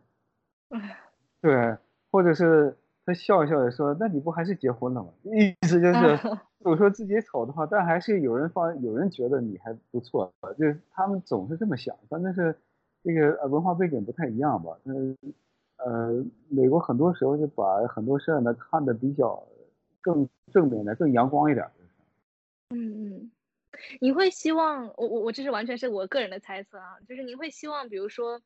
[1.43, 1.77] 对，
[2.13, 6.19] 或者是她笑一笑的说：“那你不还是结婚了吗？”意思就是，
[6.61, 11.97] 我说自己丑的话，但还是有人放，有人觉得你还不错，就是他们总是这么想。
[12.09, 12.57] 反正是
[13.03, 14.79] 这个文化背景不太一样吧。
[14.85, 15.17] 嗯，
[15.79, 19.43] 呃，美国很多时候就把很多事儿呢看得比较
[20.01, 21.69] 更正面的、更阳光一点。
[22.71, 23.33] 嗯嗯，
[24.01, 28.41] 你会希望我我我这是完全是我个人的猜测啊，就是你会希望，比如说，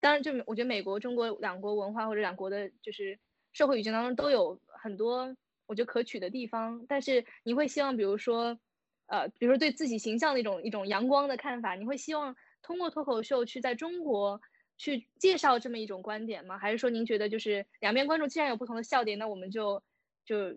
[0.00, 3.18] 当然就我觉得美国、中国两国文化或者两国的，就是
[3.52, 8.58] 社会语境当中都有很多我觉得可取的地方，但是你会希望，比如说，
[9.06, 14.40] 呃，比如说对自己形象的一种一种阳光的看法，你会希望通过脱口秀去在中国
[14.78, 16.58] 去介绍这么一种观点吗？
[16.58, 19.82] 还是说您觉得就是两边观众既然有不同的笑点，那我们就
[20.24, 20.56] 就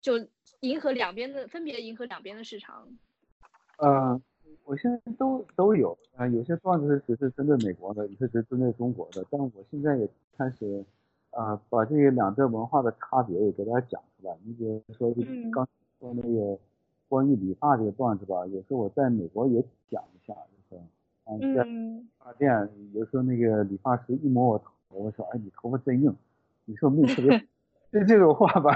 [0.00, 0.26] 就。
[0.62, 2.88] 迎合两边的，分别迎合两边的市场。
[3.76, 4.20] 呃，
[4.64, 9.24] 我现在都都有啊，有些段子是只是针对美国的，有些是针对中国的。
[9.30, 10.84] 但我现在也开始，
[11.30, 14.36] 啊，把这个两边文化的差别也给大家讲出来。
[14.42, 15.64] 你比如说，就刚
[16.00, 16.58] 说那个
[17.08, 20.82] 关于理发这个段子吧，有时候我在美国也讲一下，就是，
[21.26, 26.12] 嗯，在理发店，有时候那个理发师一摸我头，我说，哎，你头发真硬，
[26.64, 27.38] 你说没特别，
[27.92, 28.74] 就这种话吧。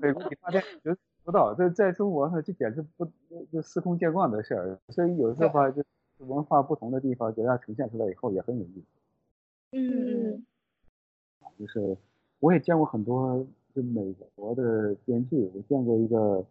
[0.00, 3.06] 美国理发店就不到，这在中国呢，就简直不
[3.52, 4.78] 就司空见惯的事儿。
[4.88, 5.82] 所以有时候话，就
[6.18, 8.86] 文化不同的地方，给大家呈现出来以后也很有意思。
[9.72, 10.46] 嗯嗯。
[11.58, 11.96] 就是
[12.40, 16.44] 我也见过很多就美国的编剧，我见过一个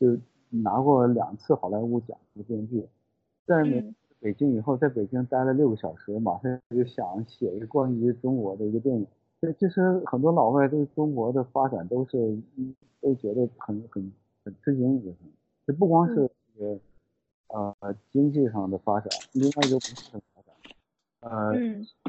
[0.00, 2.86] 就拿过两次好莱坞奖的编剧，
[3.44, 9.06] 在美北京以后，在北京待了六个小时，马上就想写一个关于中国的一个电影。
[9.40, 12.38] 对，其实很多老外对中国的发展都是
[13.00, 15.16] 都觉得很很很吃惊，就是。
[15.66, 16.78] 这不光是这个
[17.48, 20.54] 呃经济上的发展，另外一个文化上的发展，
[21.20, 21.52] 呃，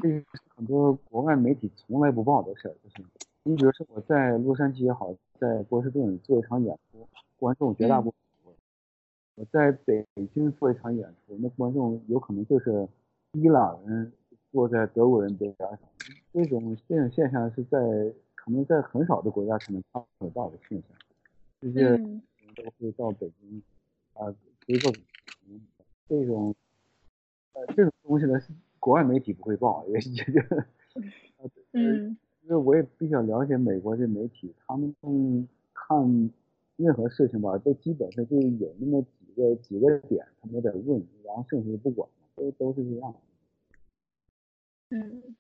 [0.01, 0.23] 这是
[0.55, 3.03] 很多国外媒体从来不报的事儿，就是
[3.43, 8.13] 你比如说我在洛杉矶也好，在波士顿做一场演出，观众绝大部
[8.43, 8.53] 分，
[9.35, 12.87] 我在北京做一场演出，那观众有可能就是
[13.33, 14.13] 伊朗人。
[14.57, 15.69] 坐在德国人边上，
[16.33, 17.77] 这种这种现象是在
[18.33, 20.97] 可能在很少的国家才能看得到的现象。
[21.61, 21.95] 这些
[22.55, 23.61] 都会到北京
[24.15, 24.33] 啊，
[24.65, 24.91] 一个
[26.09, 26.55] 这种
[27.53, 30.41] 呃这种东西呢，是国外媒体不会报，也也就
[31.73, 34.91] 嗯，因为我也比较了解美国这媒体，他们
[35.71, 36.31] 看
[36.77, 43.13] 任何事情吧，都基本上就有那么几个几个点，他们有点问，然后剩下就不管了，都都是这样。
[44.89, 45.36] 嗯，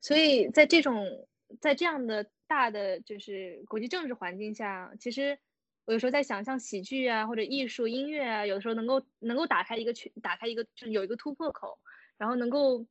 [0.00, 1.28] 所以在这种
[1.60, 5.38] 在这样的大的就是国际政治环境下，其实
[5.84, 11.78] 我有时候在想，像喜剧啊或者艺术音乐啊，有的时候能够能够打开一个去打开一个就是有一个突破口，
[12.16, 12.86] 然后能够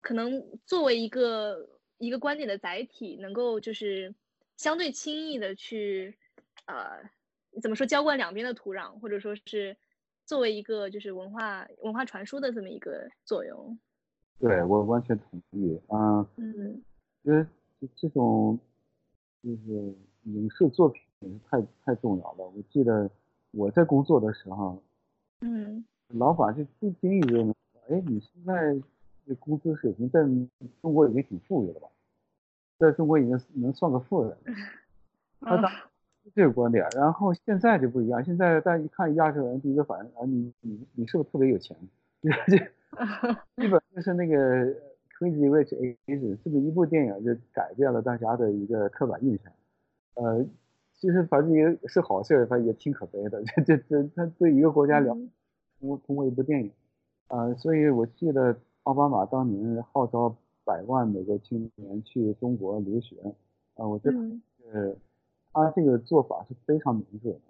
[0.00, 4.14] 可能作为一个一个观点的载体，能够就是
[4.56, 6.16] 相对轻易的去
[6.66, 7.02] 呃
[7.60, 9.76] 怎么说浇灌两边的土壤，或者说是
[10.24, 13.78] 作为一个就是文化文化传输的这么一个作用。
[14.42, 16.82] 对我完全同意啊，嗯，
[17.22, 17.46] 因为
[17.94, 18.58] 这种
[19.40, 22.38] 就是影视作品太太重要了。
[22.38, 23.08] 我记得
[23.52, 24.82] 我在工作的时候，
[25.42, 27.54] 嗯，老板就不经意认为，
[27.88, 28.76] 哎，你现在
[29.24, 30.20] 这工资水平在
[30.80, 31.86] 中国已经挺富裕了吧？
[32.78, 34.36] 在中国已经能算个富人。
[35.38, 35.70] 他当
[36.34, 41.76] 这个观点，然后现在就不一样，现在大家一看亚洲人，第一个反应啊，你你你是不是特别有钱？
[43.56, 44.66] 基本就是那个
[45.18, 49.52] Crazy Rich Asians，这么一部电影就改变了大家的一个刻板印象。
[50.14, 50.44] 呃，
[50.92, 53.42] 其实反正也是好事，反正也挺可悲的。
[53.44, 55.16] 这这这，他对一个国家了，
[55.80, 56.70] 通通过一部电影，
[57.28, 63.16] 呃，所以我记得奥巴马当年号召百万美国青年去中国留学，
[63.76, 64.18] 啊，我觉得
[64.70, 64.94] 呃，
[65.52, 67.40] 他这个做法是非常明智的。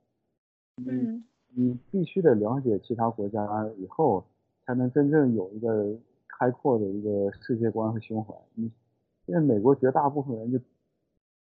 [0.87, 4.25] 嗯，你必须得了解其他国家以后。
[4.73, 5.95] 才能真正有一个
[6.27, 8.35] 开阔的一个世界观和胸怀。
[8.55, 8.73] 你，
[9.27, 10.59] 因为美国绝大部分人就，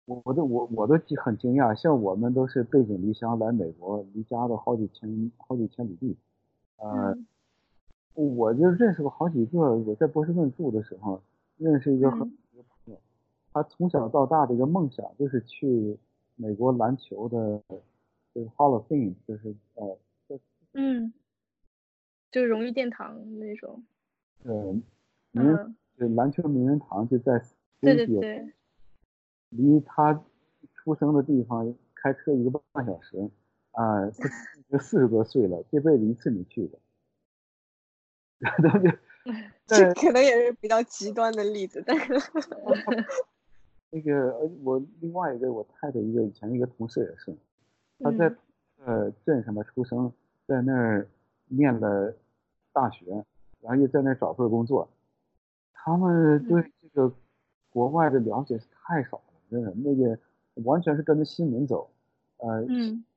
[0.05, 6.17] 我我都我我都很惊讶，像我们都是背井离乡来美国，离家都好几千好几千里地，
[6.77, 7.19] 呃，
[8.15, 9.59] 我就认识过好几个。
[9.59, 11.21] 我在波士顿住的时候，
[11.57, 12.19] 认识一个很
[12.53, 13.01] 一个朋友，
[13.53, 15.99] 他从小到大的一个梦想就是去
[16.37, 17.61] 美国篮球的，
[18.33, 19.99] 就是 Hall of Fame，就是呃，
[20.75, 21.13] 嗯。
[22.31, 23.83] 就是荣誉殿堂那种，
[24.43, 24.55] 对，
[25.33, 27.43] 名就篮球名人堂就在
[27.81, 28.53] 对对对，
[29.51, 30.25] 离他
[30.75, 33.31] 出生的地方开车一个半小时，
[33.73, 34.11] 啊，
[34.69, 36.81] 他四十多岁了，这辈子一次没去过。
[39.67, 42.15] 这可能也是比较极端的例子，但是
[43.91, 47.37] 那个我另外一个我太太一个以前一个同事也是，
[48.01, 48.35] 他在。
[48.85, 50.13] 呃镇上面出生，
[50.47, 51.09] 在那儿
[51.49, 52.15] 念了
[52.73, 53.25] 大学，
[53.61, 54.89] 然后又在那儿找份工作，
[55.73, 57.13] 他们对这个
[57.71, 60.19] 国外的了解是太少了，真的那个
[60.65, 61.91] 完全是跟着新闻走，
[62.39, 62.65] 呃，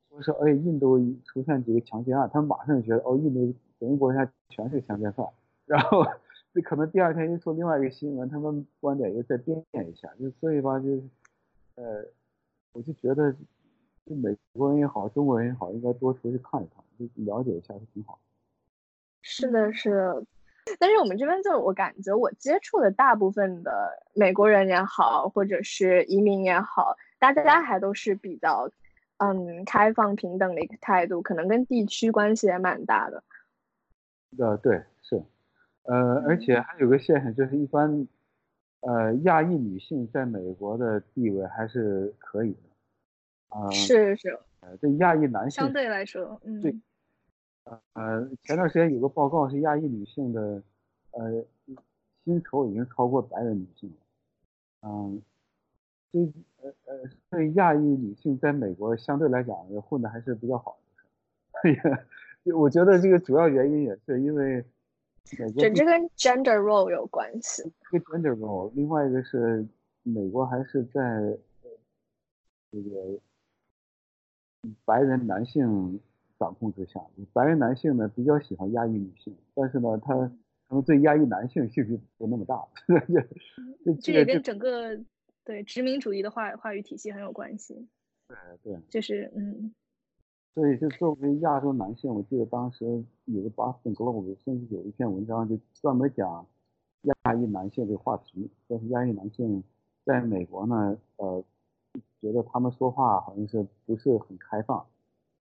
[0.10, 5.28] 说是哎印度出现几个强奸案，他们马上就觉得哦印度整个国家全是强奸犯，
[5.66, 6.06] 然后。
[6.54, 11.02] 这可能第二天又出另外一个新闻，他们观点又再变一下，就所以吧，就，
[11.76, 12.04] 呃，
[12.74, 13.34] 我就觉得，
[14.06, 18.20] 就美国人也好，中国人也好，应该多出去看一看，就了解一下是挺好。
[19.22, 20.24] 是的，是的。
[20.80, 28.70] 但是我们这边就我感觉，我接触的大部分的美国人也好，或者是移民也好，大家还都是比较，
[29.18, 33.24] 嗯，开放平等的一个态度，可能跟地区关系也蛮大的。
[34.38, 35.24] 呃，对，是。
[35.84, 38.08] 呃，而且还有个现象，就是一般，
[38.82, 42.70] 呃，亚裔女性在美国的地位还是可以的，
[43.52, 46.76] 啊，是是，呃，对亚裔男性相对来说，嗯，对，
[47.94, 50.62] 呃，前段时间有个报告是亚裔女性的，
[51.12, 51.46] 呃，
[52.26, 55.22] 薪酬已经超过白人女性了，嗯，
[56.12, 56.20] 这
[56.62, 60.78] 呃呃，所以亚裔女性在美国相对来讲也混的还是比较好
[61.64, 61.70] 的，
[62.44, 64.66] 也，我觉得这个主要原因也是因为。
[65.24, 67.62] 这这跟 gender role 有关系。
[67.94, 69.64] 一个 gender role，另外一个是
[70.02, 71.38] 美国还是在
[72.72, 73.20] 这个
[74.86, 76.00] 白人男性
[76.40, 77.02] 掌控之下。
[77.34, 82.64] 白人男性呢比较喜欢压抑女性，但是呢他可能对压抑男性兴趣不那么大。
[83.86, 85.00] 这这也跟整个
[85.44, 87.88] 对殖民主义的话话语体系很有关系。
[88.28, 89.74] 对对，就是嗯。
[90.54, 92.86] 所以，就作为亚洲男性，我记得当时
[93.24, 96.46] 有个《Boston Globe》甚至有一篇文章，就专门讲
[97.04, 98.52] 亚裔男性这个话题。
[98.68, 99.64] 但是亚裔男性
[100.04, 101.42] 在美国呢，呃，
[102.22, 104.86] 觉得他们说话好像是不是很开放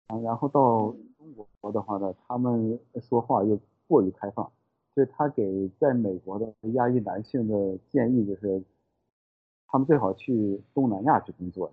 [0.08, 0.18] 啊。
[0.18, 4.50] 然后到中国的话呢，他们说话又过于开放。
[4.94, 8.62] 所以他给在美国的亚裔男性的建议就是，
[9.66, 11.72] 他们最好去东南亚去工作。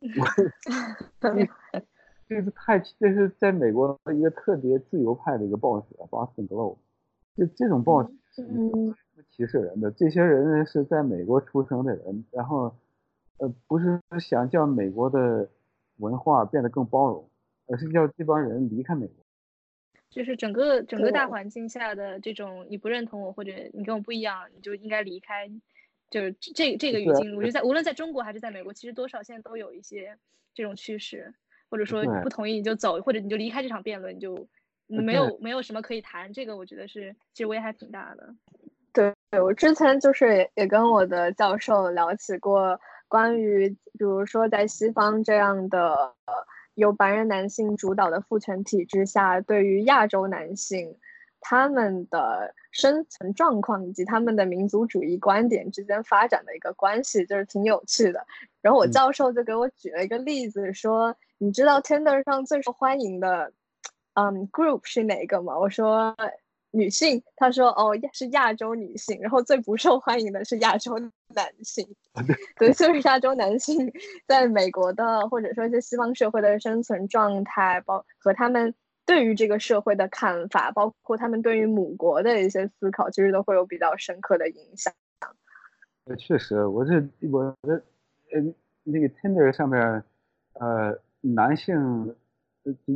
[2.26, 6.78] 这是太，这是在美国一个特别自由派的一个报纸《Boston Globe》，
[7.36, 8.44] 就这种报纸是
[9.30, 9.92] 歧视人的。
[9.92, 12.74] 这些人是在美国出生的人，然后，
[13.38, 15.48] 呃，不是想叫美国的
[15.98, 17.28] 文化变得更包容，
[17.66, 19.16] 而是叫这帮人离开美国。
[20.10, 25.50] 就是整个整个大环境下的这种，你不认同我或者你跟我不一样，你就应该离开。
[26.10, 30.16] 就是这这个语境，我觉得在无论在中国还是在美国，其实多少现在都有一些
[30.54, 31.34] 这种趋势。
[31.70, 34.46] 或者说不同意你就走，或者你就离开这场辩论，你就
[34.86, 36.32] 没有没有什么可以谈。
[36.32, 38.32] 这个我觉得是其实危害挺大的。
[38.92, 42.78] 对，对我之前就是也跟我的教授聊起过
[43.08, 46.14] 关于，比如说在西方这样的
[46.74, 50.96] 由白人男性主导的父权体制下，对于亚洲男性
[51.40, 58.26] 他们的生存状况以及他们的民族主义观点之间发展的一个关系，就是挺有趣的。
[58.62, 61.16] 然后我教授就给我举了一个例子说。
[61.38, 63.52] 你知道 Tinder 上最受欢迎的，
[64.14, 65.58] 嗯，group 是哪个吗？
[65.58, 66.16] 我说
[66.74, 69.18] 女性，他说哦，是亚洲女性。
[69.20, 70.98] 然后最不受欢迎的是亚洲
[71.28, 71.86] 男性。
[72.58, 73.92] 对，就是亚洲男性
[74.26, 78.74] 在美国的或者说一些西方社会的生存状态，包和他们
[79.06, 84.92] 对于这个社会的看法，包括他们对于母国的一些思考，其实都会有比较深刻的影响。
[86.04, 87.02] 呃，确实，我这
[87.32, 87.82] 我的
[88.32, 88.40] 呃
[88.82, 90.04] 那个 Tinder 上面，
[90.54, 90.98] 呃。
[91.26, 92.14] 男性，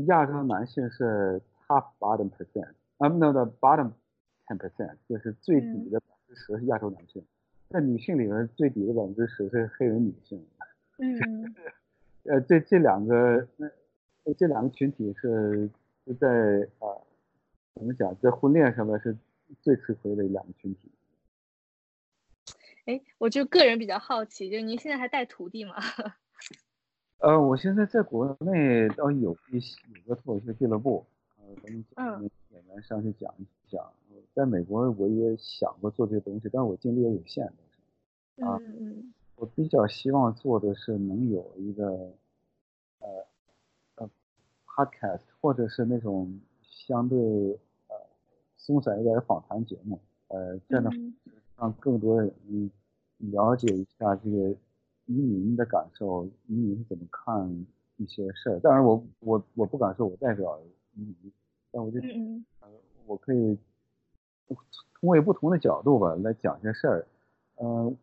[0.06, 2.68] 亚洲男性是 top bottom percent，
[2.98, 3.92] 啊，no the bottom
[4.46, 7.24] ten percent，就是最底的百分之十是亚洲男性，
[7.68, 10.44] 在女性里面最底的百分之十是黑人女性。
[10.98, 11.54] 嗯，
[12.24, 13.46] 呃，这这两个，
[14.36, 15.70] 这两个群体是
[16.04, 16.98] 是在啊，
[17.74, 19.16] 怎么讲，在婚恋上面是
[19.62, 20.90] 最吃亏的两个群体。
[22.86, 25.74] 哎，我就个人比较好奇，就是您现在还带徒弟吗？
[27.18, 31.04] 呃，我现在在国内倒有一些有个脱口秀俱乐部，
[31.36, 31.44] 呃，
[31.94, 33.92] 咱们演员上去讲一讲。
[34.34, 37.46] 在美国我也想过做这些东西，但是我精力也有限。
[38.40, 38.60] 啊，
[39.34, 42.14] 我比较希望做的是能有一个，
[43.00, 43.26] 呃，
[43.96, 44.10] 呃
[44.64, 47.18] ，podcast 或者是那种相对
[47.88, 47.96] 呃
[48.56, 50.90] 松散一点的访谈节目，呃，这样的
[51.56, 52.32] 让更多人
[53.16, 54.50] 了解一下这个
[55.06, 58.60] 移民的感受，移民是怎么看一些事儿。
[58.60, 60.60] 当然，我我我不敢说我代表
[60.94, 61.32] 移民，
[61.70, 62.00] 但我就
[62.60, 62.68] 呃，
[63.06, 63.58] 我可以
[64.48, 67.06] 通过不同的角度吧来讲些事儿。
[67.56, 67.96] 嗯，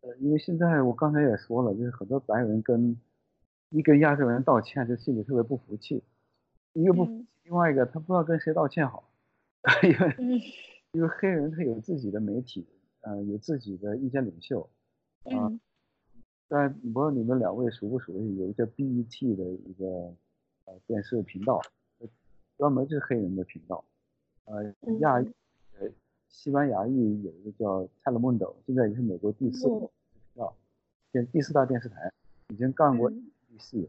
[0.00, 2.96] 呃，因为现在我刚才也说了，就是很多白人跟
[3.70, 6.02] 一跟亚洲人道歉，就心里特别不服气。
[6.72, 7.04] 一个不，
[7.44, 9.04] 另外一个他不知道跟谁道歉好，
[9.82, 10.40] 因为
[10.92, 12.66] 因为黑人他有自己的媒体，
[13.02, 14.68] 呃，有自己的意见领袖，
[15.24, 15.52] 啊，
[16.48, 19.86] 但不知道你们两位熟不熟悉，有一个 BET 的一个
[20.64, 21.60] 呃电视频道，
[22.62, 23.82] 专门是黑人的频道，
[24.44, 24.62] 呃，
[25.00, 25.90] 亚呃
[26.28, 29.88] 西班牙裔有一个叫泰勒蒙德，现在也是美国第四频
[30.36, 30.54] 道，
[31.12, 32.12] 现第四大电视台，
[32.50, 33.88] 已经干过第四了。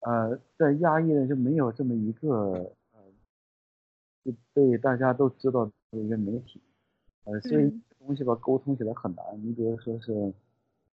[0.00, 3.00] 呃，在亚裔呢就没有这么一个呃，
[4.24, 6.62] 就被大家都知道的一个媒体，
[7.24, 9.22] 呃，所以东西吧沟通起来很难。
[9.44, 10.32] 你比如说是，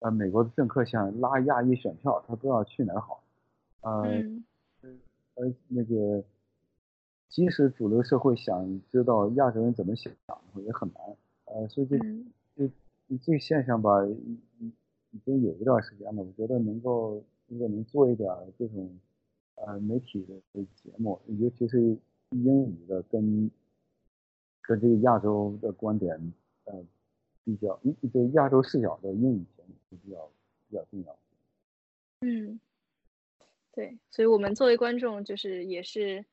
[0.00, 3.24] 呃，美国的政客想拉亚裔选票，他不知道去哪儿好，
[3.80, 4.02] 呃，
[5.36, 6.22] 呃，那个，
[7.30, 10.12] 即使主流社会想知道亚洲人怎么想，
[10.66, 11.16] 也很难，
[11.46, 11.96] 呃，所以这
[12.54, 12.70] 这
[13.24, 14.38] 这现象吧，已
[15.12, 17.24] 已经有一段时间了，我觉得能够。
[17.52, 18.88] 如果能做一点这种
[19.56, 20.24] 呃媒体
[20.54, 21.80] 的节目，尤其是
[22.30, 23.50] 英语的，跟
[24.62, 26.32] 跟这个亚洲的观点
[26.66, 26.72] 呃
[27.42, 27.76] 比较，
[28.12, 30.30] 对亚洲视角的英语节目是比较
[30.68, 31.18] 比较重要。
[32.20, 32.60] 嗯，
[33.72, 36.24] 对，所以我们作为观众，就是也是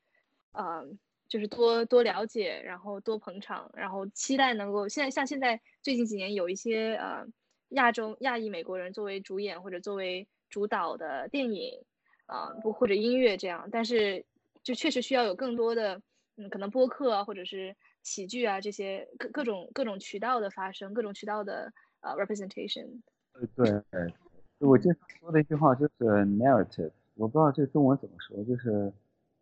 [0.51, 0.85] 呃，
[1.27, 7.25] 就是多多了解，然后多捧场，然后期待能够现在像现在最近几年有一些呃
[7.69, 10.27] 亚洲亚裔美国人作为主演或者作为。
[10.49, 11.83] 主导的电影，
[12.25, 14.25] 啊不或者音乐这样，但是
[14.63, 16.01] 就确实需要有更多的，
[16.37, 21.69] 嗯，可能播客啊，或者是喜剧啊这些各各种各种渠道的发生，各种渠道的
[21.99, 23.01] 呃 representation。
[23.33, 24.13] 呃对，
[24.59, 28.93] 我经常说的一句话就是 narrative，我不知道这中文怎么说，就是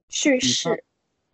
[0.10, 0.84] 叙事。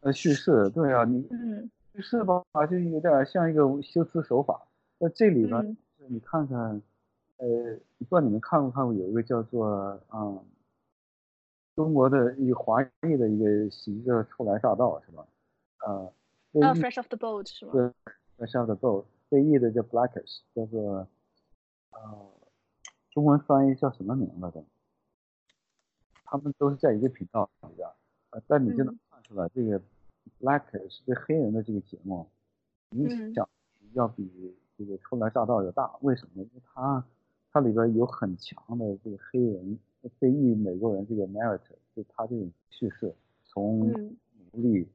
[0.01, 4.67] 呃叙事，对啊，你嗯叙事吧，就有点像一个修辞手法，
[4.99, 5.63] 那这里呢，
[6.07, 6.81] 你看看。
[7.37, 7.47] 呃，
[7.97, 9.65] 不知道你们看没看过，有一个叫做
[10.09, 10.37] 啊，
[11.75, 15.25] 中国的一个华裔的一个喜剧叫《初来乍到》，是吧？
[15.83, 16.13] 呃，
[16.61, 17.71] 啊，Fresh off the boat 是吗？
[17.71, 17.81] 对
[18.37, 21.07] ，Fresh off the boat，被译的叫 Blackish，叫做
[21.93, 22.29] 呃，
[23.09, 24.63] 中文翻译叫什么名字的？
[26.23, 27.89] 他们都是在一个频道里边，
[28.29, 29.81] 呃，但你就能看出来，这个
[30.41, 32.27] Blackish 对黑人的这个节目
[32.91, 33.47] 影响
[33.93, 34.29] 要比
[34.77, 36.43] 这个《初来乍到》要大，为什么？
[36.43, 37.03] 因为它
[37.51, 39.79] 它里边有很强的这个黑人
[40.19, 43.13] 非裔美国人这个 narrative，就他这种叙事，
[43.45, 44.85] 从奴隶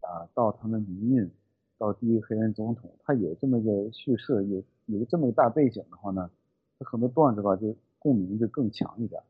[0.00, 1.30] 啊到他们民运，
[1.78, 6.30] 到第一个黑人总统，他有这么一个叙事，有有这么个大背景的话呢，
[6.78, 9.20] 他很多段子吧就共鸣就更强一点。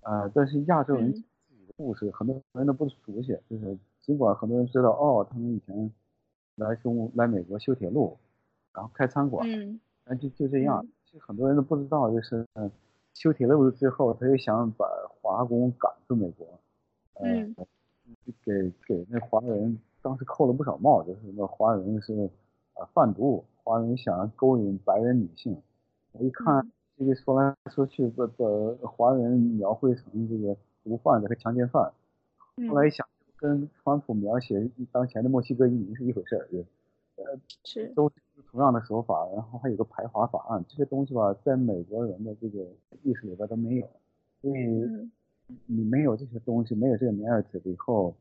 [0.00, 3.76] 呃，但是亚洲人自己的故事，很多人都不熟悉，就是
[4.08, 5.92] 尽管很多人知道，哦，他们以前
[6.54, 8.16] 来中来美国修铁路，
[8.72, 9.78] 然后开餐馆，嗯，
[10.18, 10.82] 就就这样。
[11.04, 12.46] 其实很多人都不知道，就是
[13.12, 14.86] 修铁路之后，他就想把
[15.20, 16.46] 华工赶出美国，
[17.20, 17.54] 嗯，
[18.42, 22.30] 给给那华人当时扣了不少帽子，什么华人是
[22.72, 25.54] 啊贩毒，华人想要勾引白人女性。
[26.12, 31.92] 我一看这个说来说去，把把华人描绘成这个毒贩子和强奸犯，
[32.70, 33.06] 后来一想，
[33.38, 36.48] 跟川普描写当前的墨西哥移民是一回事儿，
[37.16, 38.10] 呃，是都。
[38.50, 42.60] 同样的手法，然后还有个排华法案，这些东西吧，在美国人的这个
[43.02, 43.90] 意识里边都没有，
[44.40, 45.10] 所以
[45.66, 48.14] 你没有这些东西，没有这个 narrative 以后，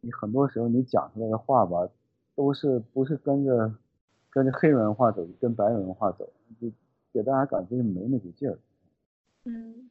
[0.00, 1.86] 你很多时候你讲出来的话吧，
[2.34, 3.74] 都是不是跟着
[4.30, 6.70] 跟着黑人文化走，跟白人文化走，就
[7.12, 8.56] 给大家感觉就没那股劲儿。
[9.44, 9.90] 嗯，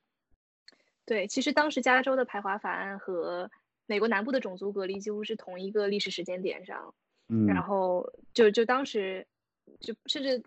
[1.05, 3.51] 对，其实当时加州的排华法案和
[3.93, 6.95] 美国南部的种族隔离几乎是同一个历史时间点上，
[7.29, 9.27] 嗯，然后就就当时。
[9.79, 10.43] 就甚至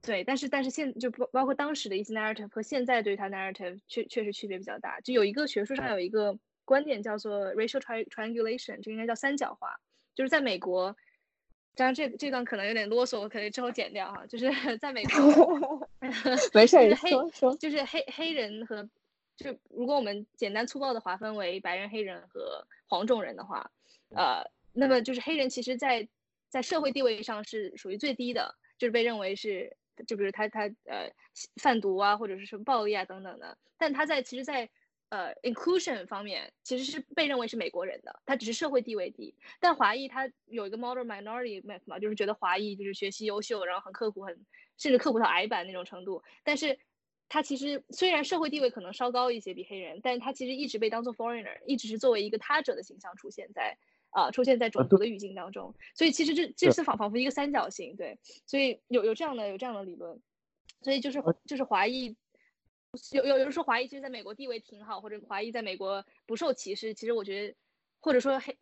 [0.00, 4.98] 对，但是但是现就包包括当时的一些 narrative 和现在对它 narrative 确确实区别比较大。
[5.00, 9.78] 就有一个学术上有一个观点叫做 racial triangulation，这应该叫三角化。
[10.14, 10.96] 就是在美国，
[11.76, 14.24] 当然这这段可能有点啰嗦，我可能之后剪掉哈。
[14.26, 15.88] 就是 在美国，
[16.54, 17.10] 没事，黑
[17.58, 18.88] 就是黑黑人和
[19.36, 23.70] 就如果我们简单粗暴的划分为白人、黑人和黄种人的话，
[24.10, 26.08] 呃，那么就是黑人其实，在
[26.48, 29.76] 在社会地位上是属于最低的，就是被认为是，
[30.06, 31.10] 就比如他他呃
[31.56, 33.56] 贩毒啊，或者是什么暴力啊等等的。
[33.76, 34.68] 但他在其实，在
[35.10, 39.32] 呃，inclusion 方面其实是被认为是美国人的，他只是社会地位低。
[39.60, 44.34] 但华裔他有一个 model minority myth 嘛，就是觉得华裔就是学习优秀，然后很刻苦，很
[44.76, 46.22] 甚至刻苦到矮板那种程度。
[46.42, 46.76] 但是
[47.28, 53.76] 他其实虽然社会地位可能稍高一些比黑人，但他其实一直被当做 foreigner，一直是作为一个他者的形象出现在
[54.10, 55.74] 啊出现在种族的语境当中。
[55.94, 58.18] 所以其实这这是仿仿佛一个三角形，对。
[58.46, 60.20] 所以有有这样的有这样的理论，
[60.82, 62.16] 所以就是就是华裔。
[63.10, 66.94] 有有人说华裔其实在美国地位挺好，或者华裔在美国不受歧视。
[66.94, 67.56] 其实我觉得，
[67.98, 68.56] 或者说黑，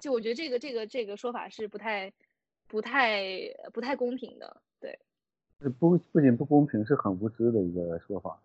[0.00, 2.10] 就我觉得这个这个这个说法是不太
[2.66, 4.62] 不太不太公平的。
[4.80, 4.98] 对，
[5.68, 8.40] 不不仅不公平，是很无知的一个说法。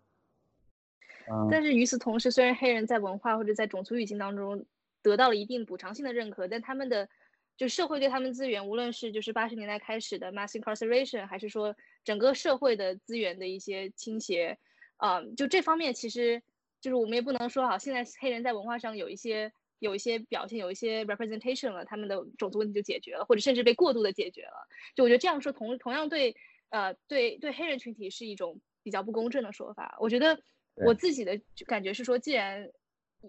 [1.50, 4.64] 但是与此同时，虽然黑人在文化或者在种族语境当中
[5.00, 7.08] 得到了一定补偿性的认可，但他们的
[7.56, 14.58] 就社会对他们资源，无论是就是八十年代开始的 mass incarceration，还是说整个社会的资源的一些倾斜。
[14.96, 16.42] 嗯，就这方面，其实
[16.80, 24.66] 就是我们也不能说好，现在黑人在文化上有一些有一些表现，有一些 representation 了，他们的种族问题就解决了，或者甚至被过度的解决了。
[24.96, 26.34] 就我觉得这样说同同样对
[26.70, 29.96] 呃对对黑人群体是一种比较不公正的说法。
[30.00, 30.40] 我觉得
[30.74, 32.70] 我自己的感觉是说，既然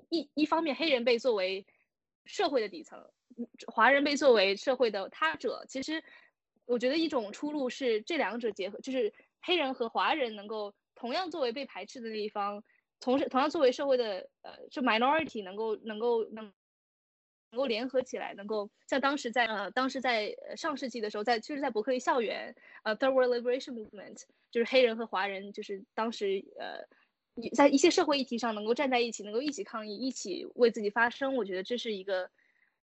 [0.09, 1.65] 一一方面黑人被作为
[2.25, 3.05] 社会的底层，
[3.67, 6.03] 华人被作为社会的他者，其实
[6.65, 10.73] 我觉得一种出路是这两者结合，就是黑人和华人能够。
[10.93, 12.63] 同样作为被排斥的那一方，
[12.99, 16.53] 同时同样作为社会的呃，就 minority 能够能够能
[17.51, 26.79] 能够联合起来，能够像当时在呃当时在上世纪的时候，在其实，在伯克利校园呃 third world liberation movement 就是黑人和华人就是当时呃
[27.55, 31.35] 在一些社会议题上能够站在一起，能够一起抗议，一起为自己发声。
[31.35, 32.29] 我觉得这是一个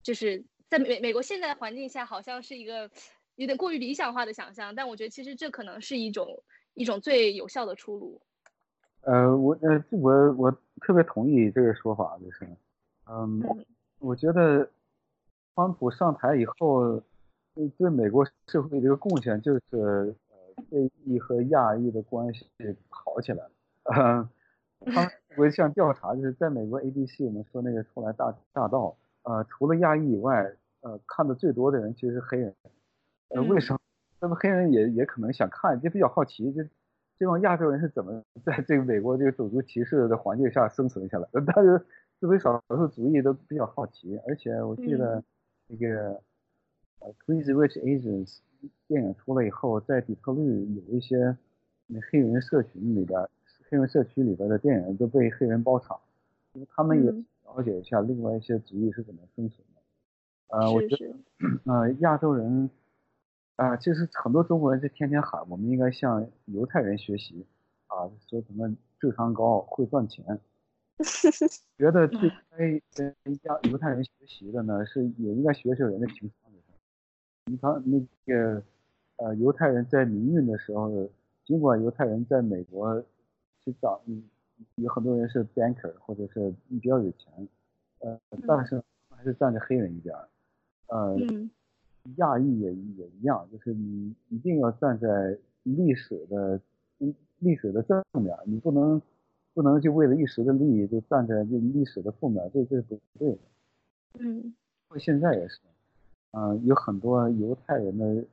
[0.03, 2.91] 就是在美美国现在的环境下，好像是一个
[3.37, 6.43] 有点过于理想化的想象，但我觉得其实这可能是一种。
[6.77, 8.21] 一种最有效的出路。
[9.03, 10.51] 呃，我呃，我我
[10.81, 12.49] 特别同意这个说法，就是，
[13.09, 13.41] 嗯，
[14.05, 14.69] 我觉得，
[15.55, 17.01] 川普上台以后，
[17.55, 20.15] 对对美国社会的一个贡献就是，呃，
[20.71, 22.47] 非裔和亚裔的关系
[22.91, 23.51] 好起来了。
[23.85, 24.29] 嗯，
[24.93, 32.55] 他我 一项调查，就是在美国 ABC 我们说那个出来大大道，呃，除了亚裔以外，呃，看的最多的人其实是黑人。
[33.31, 33.79] 呃，为什么？
[34.21, 36.63] 那么黑人也也可能想看，就比较好奇，就
[37.19, 41.27] 这帮亚洲人是怎么在这个美国这个种族歧视的环境下生存下来？
[41.55, 41.87] 但是
[42.25, 45.23] 作为少数族裔都比较好奇，而且我记得
[45.67, 46.19] 那个
[47.01, 48.39] 呃《Crazy Rich Asians》
[48.89, 51.37] 电影出来以后，在底特律有一些
[51.87, 53.21] 那黑人社群里边，
[53.69, 56.01] 黑人社区里边的电影都被黑人包场，
[56.55, 60.57] 因为他们也了解一下另外一些族裔是怎么生存的。
[60.57, 61.15] 呃，我觉得
[61.71, 62.71] 呃亚洲人。
[63.57, 67.45] 啊，其实很多中国人就天天喊，我们应该向犹太人学习，
[67.87, 70.41] 啊，说什么智商高、会赚钱。
[71.79, 76.51] 觉得最该跟亚犹太人学习的呢，是也应该学学人的情商。
[77.47, 78.63] 你看那个，
[79.17, 81.09] 呃，犹太人在民运的时候，
[81.45, 83.03] 尽管犹太人在美国
[83.61, 84.01] 去找，
[84.77, 87.49] 有很多人是 banker 或者是比较有钱，
[87.99, 90.17] 呃，但是还是站在黑人一边，
[90.89, 91.17] 呃。
[92.17, 96.61] 亚裔也也一样，就是你一定要站在历史的
[97.39, 99.01] 历史的正面，你不能
[99.55, 103.39] 不能就为了一时的利益就站在这历史的负面，这这是不对的。
[104.19, 104.55] 嗯，
[104.99, 105.61] 现在也是，
[106.33, 108.25] 嗯，有很多犹太人的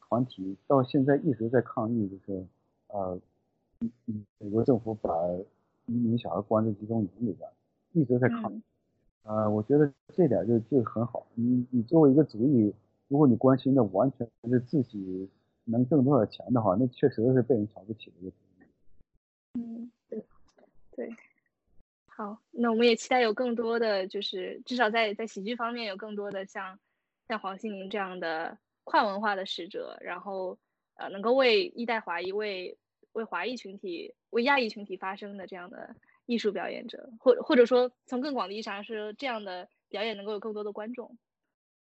[0.00, 2.44] 团体到现在一直在抗议，就是
[2.88, 3.18] 呃，
[4.38, 5.10] 美国政府把
[5.86, 7.48] 移民小孩关在集中营里边，
[7.92, 8.60] 一直在抗议。
[9.22, 12.74] 呃，我觉得这点就就很好，你你作为一个族裔。
[13.08, 15.28] 如果你关心的完全是自己
[15.64, 18.32] 能挣多少钱的话，那确实是被人瞧不起的一个
[20.96, 21.08] 对，
[22.06, 26.78] 好，那我们也期待有更多的，就是至少在在喜剧方面有更多的像
[27.28, 30.56] 像黄心凌这样的跨文化的使者，然后
[30.94, 32.76] 呃能够为一代华裔、为
[33.12, 35.94] 为华裔群体、为亚裔群体发声的这样的
[36.26, 41.16] 艺术表演者，或或者说从更广的意义上说，这样的表演能够有更多的观众。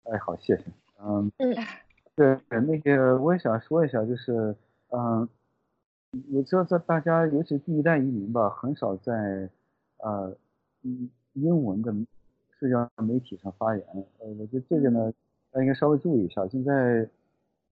[0.05, 0.65] 哎，好，谢谢。
[1.03, 1.31] 嗯，
[2.15, 4.55] 对，那个我也想说一下，就是，
[4.89, 5.29] 嗯，
[6.33, 9.49] 我知道在大家，尤其第一代移民吧，很少在，
[9.99, 10.37] 呃，
[10.83, 11.95] 英英文的
[12.59, 13.87] 社交媒体上发言。
[14.19, 15.13] 呃，我觉得这个呢，
[15.53, 16.47] 大家应该稍微注意一下。
[16.49, 17.09] 现在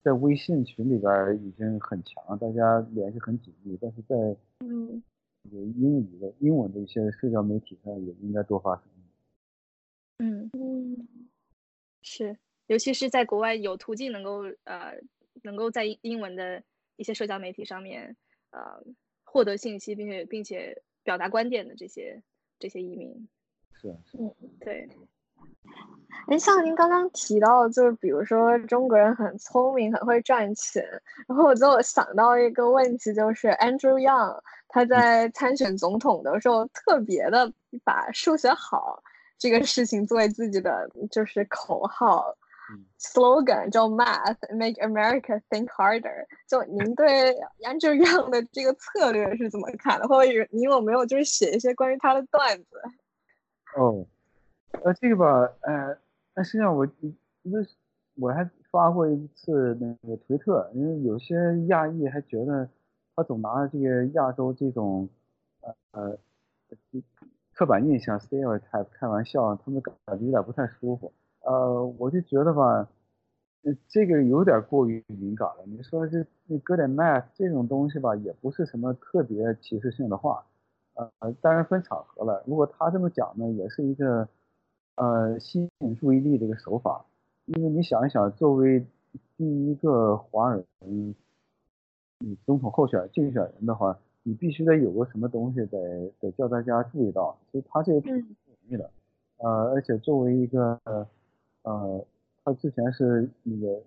[0.03, 4.17] 在微信群里边已经很强，大家联系很紧密，但是在
[4.61, 5.01] 嗯，
[5.53, 8.83] 英语的英文的一些社交媒体上也应该多发声。
[10.19, 11.09] 嗯嗯，
[12.03, 12.37] 是。
[12.67, 14.95] 尤其是在国外有途径能够呃
[15.43, 16.63] 能够在英文的
[16.97, 18.17] 一些社交媒体上面
[18.55, 18.83] 呃
[19.25, 22.23] 获得信息，并且并且表达观点的这些
[22.59, 23.29] 这些移民。
[23.73, 24.89] 是是，嗯，对。
[26.29, 30.83] 哎，像您刚刚提到，就是比如说中国人很聪明，很会赚钱，
[31.27, 37.53] 然后我就想到一个问题，就是 Andrew Yang 他在参选总统的时候，特别的
[37.83, 39.03] 把数学好
[39.37, 42.35] 这个事情作为自己的就是口号。
[42.99, 46.27] Slogan 叫 Math Make America Think Harder。
[46.49, 50.09] 就您对 Andrew Yang 的这个策略是怎么看的？
[50.09, 52.83] 或者你有没有就是写一些关于他的段子？
[53.77, 54.07] 哦，
[54.83, 55.99] 呃，这个吧，呃，
[56.35, 56.87] 那实际上我
[57.43, 57.67] 因为
[58.15, 61.35] 我还发过一次那个推特，因为有些
[61.67, 62.69] 亚裔还觉得
[63.17, 65.09] 他总拿这个亚洲这种
[65.61, 66.19] 呃呃
[67.53, 71.13] 刻板印象 stereotype 开玩笑，他们感觉有点不太舒服。
[71.45, 72.89] 呃，我就觉得吧，
[73.89, 75.65] 这个有点过于敏感了。
[75.67, 80.45] 你说这你搁点 math 这种东西吧，也不是什么特别歧视性的话，
[80.95, 82.43] 呃，当然分场合了。
[82.47, 84.27] 如果他这么讲呢，也是一个
[84.95, 87.05] 呃吸引注意力的一个手法。
[87.45, 88.87] 因为你想一想，作为
[89.37, 90.65] 第一个华人，
[92.21, 97.37] 你总统候选竞选人的话，你必须得有个什么东西得得叫大家注意到。
[97.53, 98.91] 所以他这个挺不容易的，
[99.37, 100.81] 呃，而且作为一个。
[100.85, 101.07] 呃，
[102.45, 103.81] 他之前是那个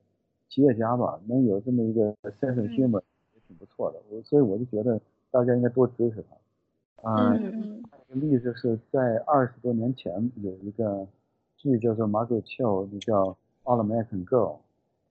[0.49, 3.01] 企业家吧，能有这么一个 sense of humor
[3.35, 3.99] 也挺不错的。
[4.09, 4.99] 我所以我就觉得
[5.29, 7.09] 大家应该多支持他。
[7.09, 11.07] 啊，一个例子是在二十多年前有一个
[11.55, 13.25] 剧叫做《Margaret Cho》，就叫
[13.63, 14.55] 《All American Girl》，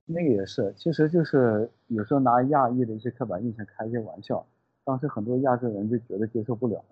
[0.06, 4.44] 那个也是，其实就是有时候拿亚裔的一些刻板印象开一些玩笑。
[4.84, 6.84] 当时很多亚洲人就觉得接受不了，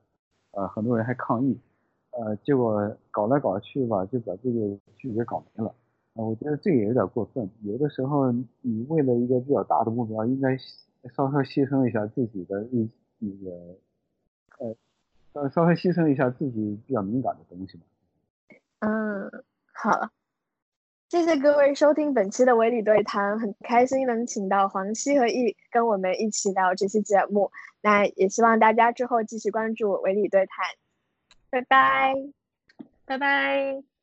[0.52, 1.58] 呃，很多人还抗议。
[2.16, 5.74] 呃，结果搞来搞去吧，就把这个剧给搞没了。
[6.14, 7.50] 啊，我觉得这也有点过分。
[7.62, 12.88] 有的时候，你为了一个比较大的目标，应该稍稍牺牲一下自己的一
[13.18, 13.76] 那个，
[14.58, 14.76] 呃，
[15.34, 17.84] 稍稍微牺牲一下自己比较敏感的东西嘛。
[18.78, 20.10] 嗯，好，
[21.08, 27.50] 谢谢各位收听本期的维理对谈，很开心能请到黄西和易跟我们一起聊这期节目。
[27.82, 30.64] 那也希望大家之后继续关注维理对谈。
[31.54, 32.12] 拜拜，
[33.06, 33.93] 拜拜。